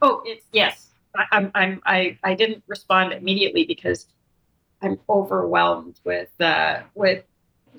[0.01, 0.89] Oh, it's yes.
[1.15, 4.07] I, I'm, I'm, I, I didn't respond immediately because
[4.81, 7.23] I'm overwhelmed with, uh, with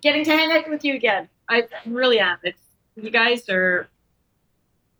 [0.01, 1.29] getting to hang out with you again.
[1.49, 2.39] I really am.
[2.43, 2.61] It's
[2.97, 3.89] you guys are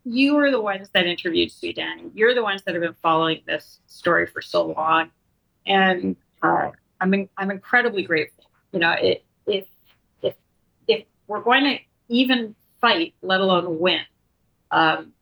[0.05, 2.13] you are the ones that interviewed Suidani.
[2.15, 5.11] You're the ones that have been following this story for so long,
[5.67, 8.45] and uh, I'm in, I'm incredibly grateful.
[8.73, 9.67] You know, it, if
[10.23, 10.35] if
[10.87, 14.03] if we're going to even fight, let alone win,
[14.71, 15.13] um,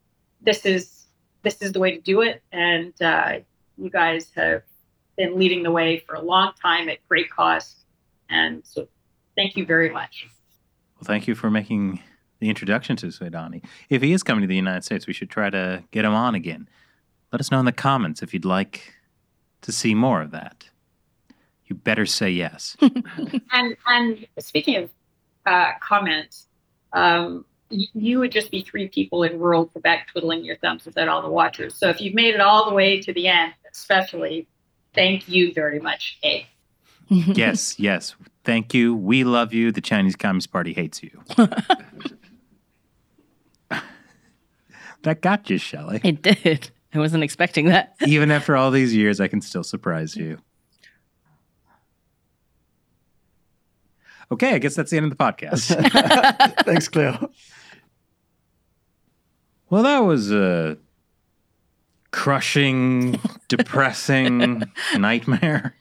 [0.43, 1.04] this is
[1.45, 2.43] this is the way to do it.
[2.51, 3.39] And uh,
[3.79, 4.63] you guys have
[5.17, 7.85] been leading the way for a long time at great cost,
[8.29, 8.89] and so
[9.37, 10.27] thank you very much.
[10.97, 12.01] Well, thank you for making
[12.41, 13.65] the introduction to Suidani.
[13.91, 16.35] If he is coming to the United States, we should try to get him on
[16.35, 16.69] again.
[17.33, 18.95] Let us know in the comments if you'd like
[19.63, 20.69] to see more of that.
[21.67, 22.77] You better say yes.
[23.53, 24.91] and and speaking of
[25.47, 26.47] uh, comments,
[26.93, 31.09] um, y- you would just be three people in rural Quebec twiddling your thumbs without
[31.09, 31.75] all the watchers.
[31.75, 34.47] So if you've made it all the way to the end, especially,
[34.95, 36.47] thank you very much, A.
[37.09, 38.15] yes, yes.
[38.45, 38.95] Thank you.
[38.95, 39.73] We love you.
[39.73, 41.23] The Chinese Communist Party hates you.
[45.03, 46.01] that got you, Shelley.
[46.05, 46.71] It did.
[46.93, 47.97] I wasn't expecting that.
[48.07, 50.39] Even after all these years, I can still surprise you.
[54.31, 56.65] Okay, I guess that's the end of the podcast.
[56.65, 57.31] Thanks, Cleo.
[59.71, 60.77] Well, that was a
[62.11, 64.65] crushing, depressing
[64.97, 65.75] nightmare.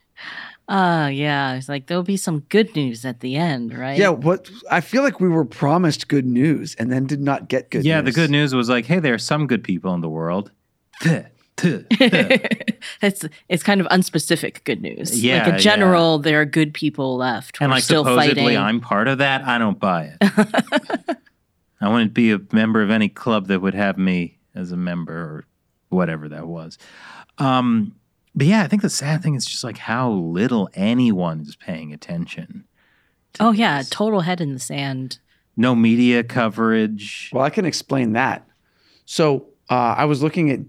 [0.67, 1.55] Uh yeah.
[1.55, 3.97] It's like there'll be some good news at the end, right?
[3.99, 7.69] Yeah, what I feel like we were promised good news and then did not get
[7.69, 7.85] good news.
[7.85, 8.15] yeah, news.
[8.15, 10.51] the good news was like, hey, there are some good people in the world.
[11.01, 11.23] Tuh,
[11.57, 11.85] tuh, tuh.
[13.01, 15.21] it's it's kind of unspecific good news.
[15.21, 17.57] Yeah, like a general, there are good people left.
[17.59, 18.57] and We're like still supposedly fighting.
[18.57, 19.43] I'm part of that.
[19.45, 21.17] I don't buy it.
[21.83, 25.13] I wouldn't be a member of any club that would have me as a member
[25.13, 25.45] or
[25.89, 26.77] whatever that was.
[27.37, 27.95] Um,
[28.35, 31.93] but yeah, I think the sad thing is just like how little anyone is paying
[31.93, 32.65] attention.
[33.33, 33.89] to oh yeah, this.
[33.89, 35.19] total head in the sand.
[35.57, 37.29] no media coverage.
[37.33, 38.47] Well, I can explain that.
[39.05, 40.59] So uh, I was looking at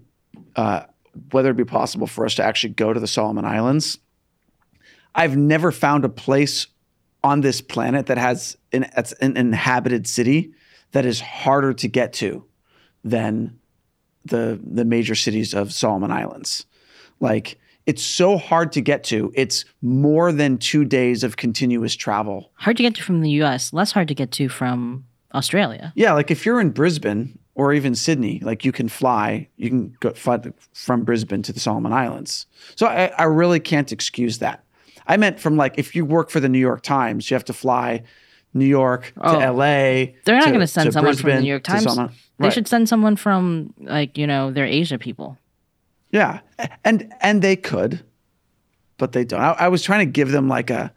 [0.55, 0.85] uh,
[1.31, 3.97] whether it'd be possible for us to actually go to the Solomon Islands.
[5.13, 6.67] I've never found a place
[7.23, 10.51] on this planet that has an, that's an inhabited city
[10.91, 12.45] that is harder to get to
[13.03, 13.59] than
[14.25, 16.65] the the major cities of Solomon Islands.
[17.19, 19.31] Like it's so hard to get to.
[19.35, 22.51] It's more than two days of continuous travel.
[22.55, 23.73] Hard to get to from the U.S.
[23.73, 25.93] Less hard to get to from Australia.
[25.95, 29.95] Yeah, like if you're in Brisbane or even Sydney, like you can fly, you can
[29.99, 30.39] go fly
[30.73, 32.47] from Brisbane to the Solomon Islands.
[32.75, 34.63] So I, I really can't excuse that.
[35.07, 37.53] I meant from like if you work for the New York Times, you have to
[37.53, 38.01] fly
[38.55, 39.39] New York to Oh.
[39.39, 40.15] L.A.
[40.25, 41.83] They're not to- going to send to someone from the Brisbane New York Times.
[41.83, 45.37] Solomon- They should send someone from like you know their Asia people.
[46.11, 46.39] Yeah,
[46.83, 48.03] and and they could,
[48.97, 49.41] but they don't.
[49.41, 50.93] I, I was trying to give them like a,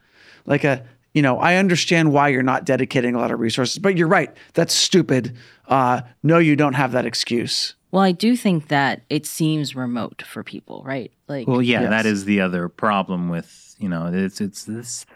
[0.46, 0.84] like a,
[1.14, 4.30] you know, I understand why you're not dedicating a lot of resources, but you're right.
[4.54, 5.36] That's stupid.
[5.66, 7.74] Uh, no, you don't have that excuse.
[7.90, 11.10] Well, I do think that it seems remote for people, right?
[11.26, 11.90] Like, Well, yeah, Yes.
[11.90, 15.06] that is the other problem with you know it's it's this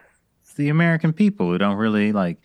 [0.53, 2.37] it's the American people who don't really like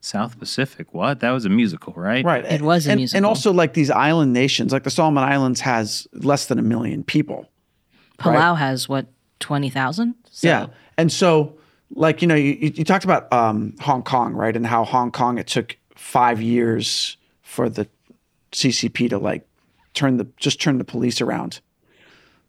[0.00, 0.94] South Pacific.
[0.94, 2.24] What that was a musical, right?
[2.24, 2.44] Right.
[2.44, 3.16] It was a and, musical.
[3.16, 7.02] And also, like these island nations, like the Solomon Islands has less than a million
[7.02, 7.50] people.
[8.18, 9.06] Palau has what
[9.40, 10.14] twenty thousand.
[10.40, 10.68] Yeah.
[10.96, 11.58] And so,
[11.94, 14.54] like, you know, you, you you talked about um, Hong Kong, right?
[14.54, 17.88] And how Hong Kong, it took five years for the
[18.52, 19.44] CCP to like
[19.94, 21.60] turn the, just turn the police around.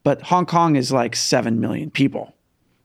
[0.04, 2.34] But Hong Kong is like 7 million people,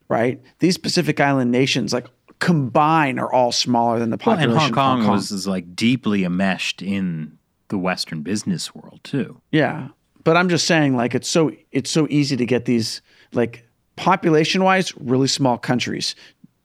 [0.08, 0.40] right?
[0.58, 2.06] These Pacific Island nations, like,
[2.38, 4.50] combine are all smaller than the population.
[4.50, 7.38] Well, population and Hong of Kong, was is like deeply enmeshed in
[7.68, 9.40] the Western business world too.
[9.50, 9.88] Yeah.
[10.24, 13.00] But I'm just saying like it's so it's so easy to get these
[13.32, 16.14] like population wise really small countries.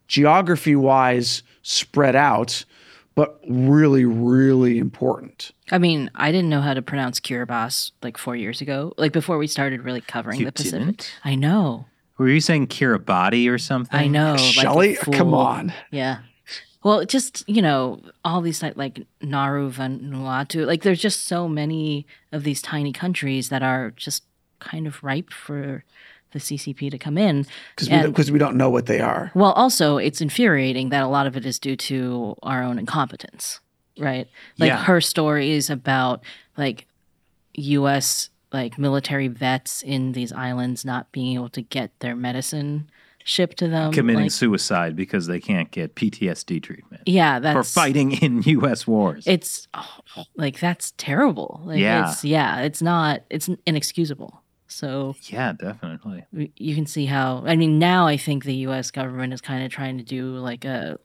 [0.08, 2.66] Geography wise spread out
[3.14, 5.52] but really really important.
[5.70, 9.38] I mean, I didn't know how to pronounce Kiribati like four years ago, like before
[9.38, 10.80] we started really covering You the Pacific.
[10.80, 11.14] didn't?
[11.24, 11.86] I know,
[12.22, 14.00] Were you saying Kiribati or something?
[14.00, 14.36] I know.
[14.76, 15.74] like come on.
[15.90, 16.20] Yeah.
[16.84, 22.06] Well, just you know, all these like, like Nauru, Vanuatu, like there's just so many
[22.32, 24.24] of these tiny countries that are just
[24.60, 25.84] kind of ripe for
[26.32, 27.48] the CCP to come in.
[27.76, 29.32] Cuz we because we don't know what they are.
[29.34, 33.62] Well, also, it's infuriating that a lot of it is due to our own incompetence,
[33.98, 34.28] right?
[34.60, 34.84] Like Yeah.
[34.84, 36.24] her stories about
[36.56, 36.86] like
[37.56, 38.30] U.S.
[38.54, 42.90] like military vets in these islands not being able to get their medicine
[43.24, 43.92] shipped to them.
[43.92, 48.88] committing like, suicide because they can't get PTSD treatment yeah, that's for fighting in U.S.
[48.88, 49.26] wars.
[49.28, 51.62] It's oh, like that's terrible.
[51.64, 52.10] Like, Yeah.
[52.12, 53.22] it's, yeah, it's not.
[53.30, 54.42] It's inexcusable.
[54.68, 56.24] So yeah, definitely.
[56.56, 59.70] you can see how i mean now i think the us government is kind of
[59.72, 60.98] trying to do like a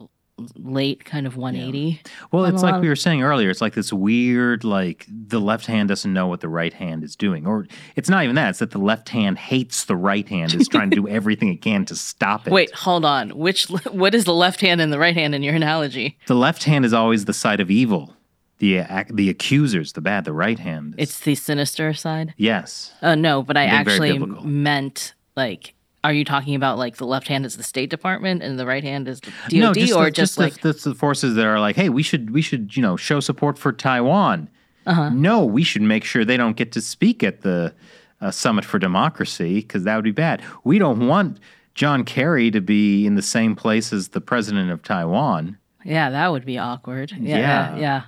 [0.57, 2.01] late kind of 180
[2.31, 3.49] Well, it's like lot we were saying earlier.
[3.49, 7.17] It's like this weird, like the left hand doesn't know what the right hand is
[7.17, 8.51] doing, or it's not even that.
[8.51, 11.63] It's that the left hand hates the right hand, is trying to do everything it
[11.63, 12.53] can to stop it.
[12.53, 15.55] wait hold on which what is the left hand and the right hand in your
[15.55, 18.15] analogy the left hand is always the side of evil.
[18.59, 20.25] The ac- the accusers, the bad.
[20.25, 20.95] The right hand.
[20.97, 22.93] Is, it's the sinister side yes.
[23.01, 25.75] uh no but i actually meant like
[26.07, 28.85] are you talking about like the left hand is the state department and the right
[28.85, 31.45] hand is the dod no, just or the, just, the- like the, the forces that
[31.45, 34.49] are like, hey, we should we should you know show support for Taiwan.
[34.87, 37.75] uh-huh No, we should make sure they don't get to speak at the
[38.21, 40.43] uh, Summit for Democracy because that would be bad.
[40.65, 41.39] We don't want
[41.75, 45.59] John Kerry to be in the same place as the president of Taiwan.
[45.85, 47.75] yeah that would be awkward yeah Yeah.
[47.75, 48.03] yeah, yeah.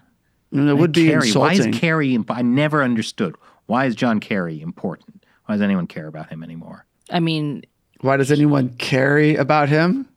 [0.50, 1.30] And it would be Kerry.
[1.32, 2.14] Why is Kerry?
[2.14, 3.34] Imp- I never understood.
[3.66, 5.24] Why is John Kerry important?
[5.44, 6.86] Why does anyone care about him anymore?
[7.10, 7.64] I mean,
[8.00, 10.08] Why does anyone carry about him?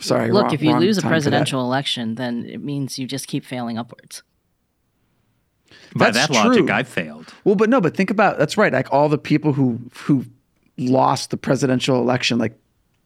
[0.00, 0.30] Sorry.
[0.30, 1.14] look, wrong- if you lose a time for that.
[1.14, 4.22] presidential election, then it means you just keep failing upwards.
[5.96, 6.74] By That's that logic, true.
[6.74, 7.32] I failed.
[7.44, 8.72] Well, but no, but think about that's right.
[8.72, 10.24] Like all the people who who
[10.76, 12.58] lost the presidential election, like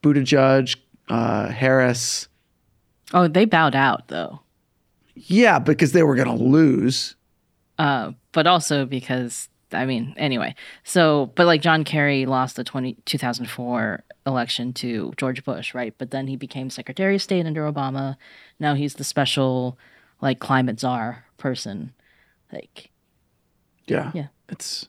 [0.02, 0.76] Buttigieg,
[1.08, 2.28] uh, Harris.
[3.14, 4.40] Oh, they bowed out though.
[5.14, 7.14] Yeah, because they were going to lose.
[7.78, 10.54] Uh, but also because I mean, anyway.
[10.84, 15.94] So, but like John Kerry lost the 20, 2004 election to George Bush, right?
[15.98, 18.16] But then he became Secretary of State under Obama.
[18.58, 19.78] Now he's the special
[20.20, 21.92] like climate czar person.
[22.52, 22.90] Like
[23.86, 24.10] Yeah.
[24.14, 24.28] Yeah.
[24.48, 24.88] It's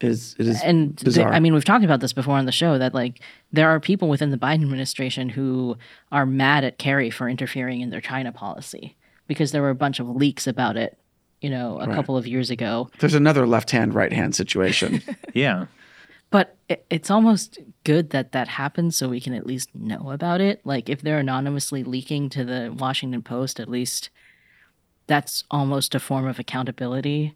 [0.00, 1.32] it is it is and bizarre.
[1.32, 3.20] I mean, we've talked about this before on the show that like
[3.52, 5.76] there are people within the Biden administration who
[6.12, 8.96] are mad at Kerry for interfering in their China policy
[9.26, 10.98] because there were a bunch of leaks about it,
[11.40, 11.94] you know, a Right.
[11.94, 12.90] couple of years ago.
[13.00, 15.02] there's another left hand right hand situation.
[15.34, 15.66] Yeah.
[16.30, 20.42] But it, it's almost good that that happens so we can at least know about
[20.42, 20.60] it.
[20.64, 24.10] Like if they're anonymously leaking to the Washington Post, at least
[25.06, 27.34] that's almost a form of accountability.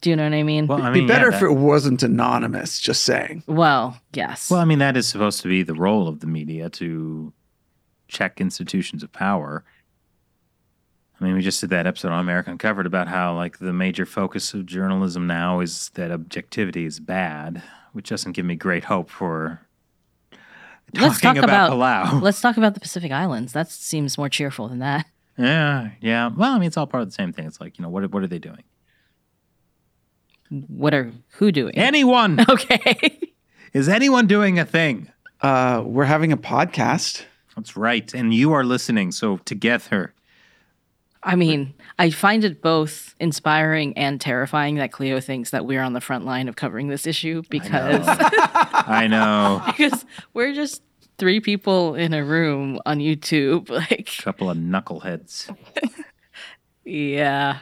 [0.00, 0.66] Do you know what I mean?
[0.66, 2.80] Well, I It'd mean, be better yeah, if it wasn't anonymous.
[2.80, 3.42] Just saying.
[3.46, 4.50] well, yes.
[4.50, 7.34] Well, I mean, that is supposed to be the role of the media to
[8.08, 9.64] check institutions of power.
[11.20, 14.06] I mean, we just did that episode on America Uncovered about how, like, the major
[14.06, 19.10] focus of journalism now is that objectivity is bad, which doesn't give me great hope
[19.10, 19.60] for
[20.94, 22.22] Let's talking talk about- Palau.
[22.22, 23.52] Let's talk about the Pacific Islands.
[23.52, 25.06] That seems more cheerful than that.
[25.36, 26.30] Yeah, yeah.
[26.34, 27.46] Well, I mean, it's all part of the same thing.
[27.46, 28.62] It's like, you know, what what are they doing?
[30.48, 31.76] What are who doing?
[31.78, 33.20] Anyone okay.
[33.72, 35.10] is anyone doing a thing?
[35.40, 37.24] Uh, we're having a podcast.
[37.56, 39.12] That's right, and you are listening.
[39.12, 40.12] So together,
[41.22, 45.92] I mean, I find it both inspiring and terrifying that Cleo thinks that we're on
[45.92, 50.82] the front line of covering this issue because I know because we're just
[51.18, 53.68] three people in a room on YouTube.
[53.90, 55.54] Like, a couple of knuckleheads.
[56.84, 57.58] yeah,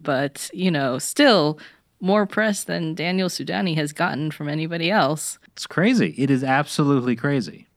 [0.00, 1.58] but you know, still
[2.00, 5.38] more press than Daniel Suidani has gotten from anybody else.
[5.48, 6.14] It's crazy.
[6.16, 7.68] It is absolutely crazy.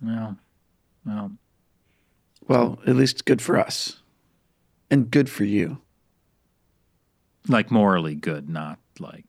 [0.00, 0.36] Well,
[1.04, 1.32] well,
[2.48, 4.00] Well, at least good for us,
[4.90, 5.78] and good for you.
[7.46, 9.24] like morally good, not like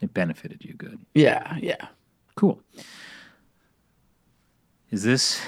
[0.00, 0.98] it benefited you good.
[1.14, 1.88] Yeah, yeah.
[2.36, 2.60] Cool.
[4.90, 5.40] Is this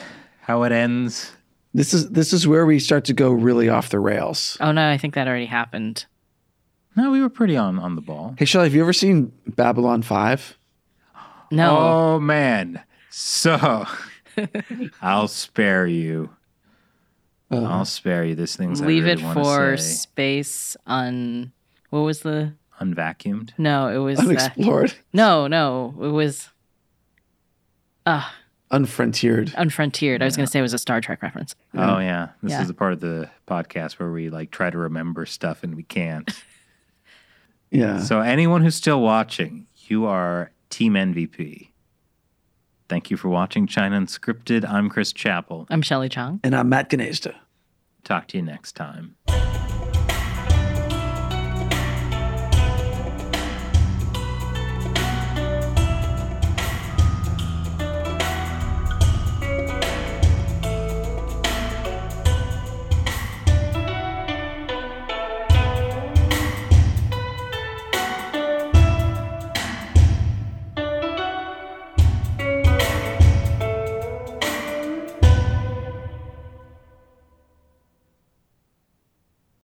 [0.42, 1.32] how it ends?
[1.72, 4.56] This is this is where we start to go really off the rails.
[4.60, 6.06] Oh no, I think that already happened.
[6.96, 8.34] No, we were pretty on on the ball.
[8.38, 10.58] Hey, Shelly, have you ever seen Babylon Five?
[11.52, 12.82] No, Oh man.
[13.10, 13.86] So
[15.02, 16.30] I'll spare you.
[17.50, 18.34] Uh, I'll spare you.
[18.34, 19.82] This thing's I leave really it for say.
[19.82, 21.52] space un.
[21.90, 22.54] What was the?
[22.80, 23.50] unvacuumed.
[23.58, 26.48] No, it was uh, unexplored, no, no, it was
[28.06, 28.26] uh
[28.70, 29.52] unfrontiered.
[29.56, 30.22] unfrontiered.
[30.22, 31.54] I was going to say it was a Star Trek reference.
[31.74, 32.62] Oh yeah, this Yeah.
[32.62, 35.82] is the part of the podcast where we like try to remember stuff and we
[35.82, 36.30] can't.
[37.72, 38.00] Yeah.
[38.00, 41.68] so anyone who's still watching, you are Team MVP.
[42.90, 44.68] Thank you for watching China Unscripted.
[44.68, 45.64] I'm Chris Chappell.
[45.70, 46.40] I'm Shelly Zhang.
[46.42, 47.36] And I'm Matt Gnaizda.
[48.02, 49.14] Talk to you next time.